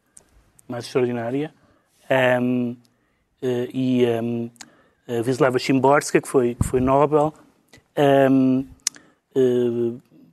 [0.68, 1.52] mais extraordinária.
[2.40, 2.76] Um,
[3.42, 4.50] eh, e um,
[5.08, 7.34] a Wisława Szymborska, que foi, que foi Nobel,
[8.30, 8.66] um,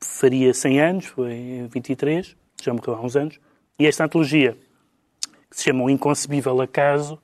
[0.04, 3.40] faria 100 anos, foi em 23, já morreu há uns anos.
[3.80, 4.58] E esta antologia,
[5.50, 7.20] que se chama O Inconcebível Acaso,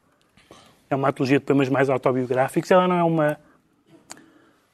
[0.89, 2.71] é uma antologia de poemas mais autobiográficos.
[2.71, 3.39] Ela não é uma,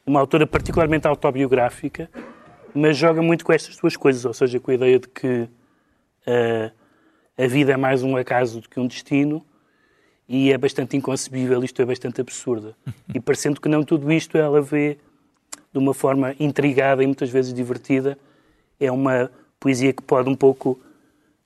[0.06, 2.10] uma autora particularmente autobiográfica,
[2.74, 5.48] mas joga muito com estas duas coisas, ou seja, com a ideia de que
[6.28, 6.72] uh,
[7.38, 9.46] a vida é mais um acaso do que um destino
[10.28, 12.76] e é bastante inconcebível, isto é bastante absurda.
[13.14, 14.98] E parecendo que não tudo isto ela vê
[15.74, 18.18] de uma forma intrigada e muitas vezes divertida,
[18.80, 20.80] é uma poesia que pode um pouco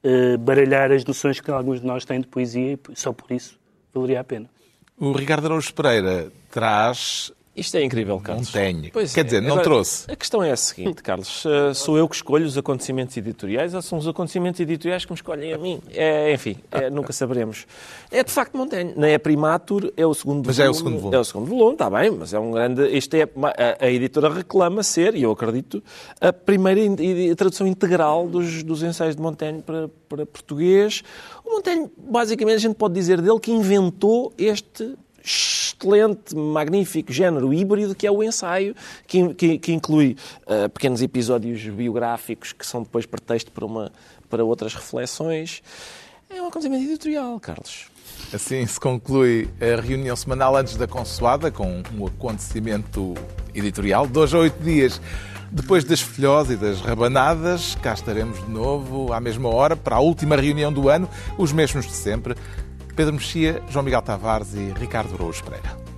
[0.04, 3.58] uh, baralhar as noções que alguns de nós têm de poesia e só por isso
[3.94, 4.50] valeria a pena.
[4.98, 8.48] O Ricardo Araújo Pereira traz isto é incrível, Carlos.
[8.48, 8.90] Montanha.
[8.94, 9.24] Pois Quer é.
[9.24, 10.10] dizer, não Agora, trouxe.
[10.12, 11.44] A questão é a seguinte, Carlos.
[11.44, 15.16] Uh, sou eu que escolho os acontecimentos editoriais ou são os acontecimentos editoriais que me
[15.16, 15.82] escolhem a mim?
[15.90, 17.66] É, enfim, é, nunca saberemos.
[18.12, 18.94] É de facto Montaigne.
[18.96, 20.68] Não é Primatur, é o segundo Mas volume.
[20.68, 21.16] é o segundo volume.
[21.16, 22.88] É o segundo volume, está bem, mas é um grande...
[22.96, 25.84] Isto é, a, a editora reclama ser, e eu acredito,
[26.22, 31.04] a primeira in- tradução integral dos, dos ensaios de Montaigne para, para português.
[31.44, 34.96] O Montaigne, basicamente, a gente pode dizer dele que inventou este
[35.28, 38.74] excelente, magnífico género híbrido que é o ensaio,
[39.06, 40.16] que, que- que inclui
[40.48, 43.92] uh, pequenos episódios biográficos que são depois pretexto para, uma,
[44.30, 45.62] para outras reflexões.
[46.30, 47.86] É um acontecimento editorial, Carlos.
[48.34, 53.14] Assim se conclui a reunião semanal antes da consoada, com um acontecimento
[53.54, 55.00] editorial, dois a oito dias.
[55.50, 60.00] Depois das filhós e das rabanadas, cá estaremos de novo à mesma hora para a
[60.02, 62.36] última reunião do ano, os mesmos de sempre.
[62.98, 65.97] Pedro Mexia, João Miguel Tavares e Ricardo Araújo Pereira.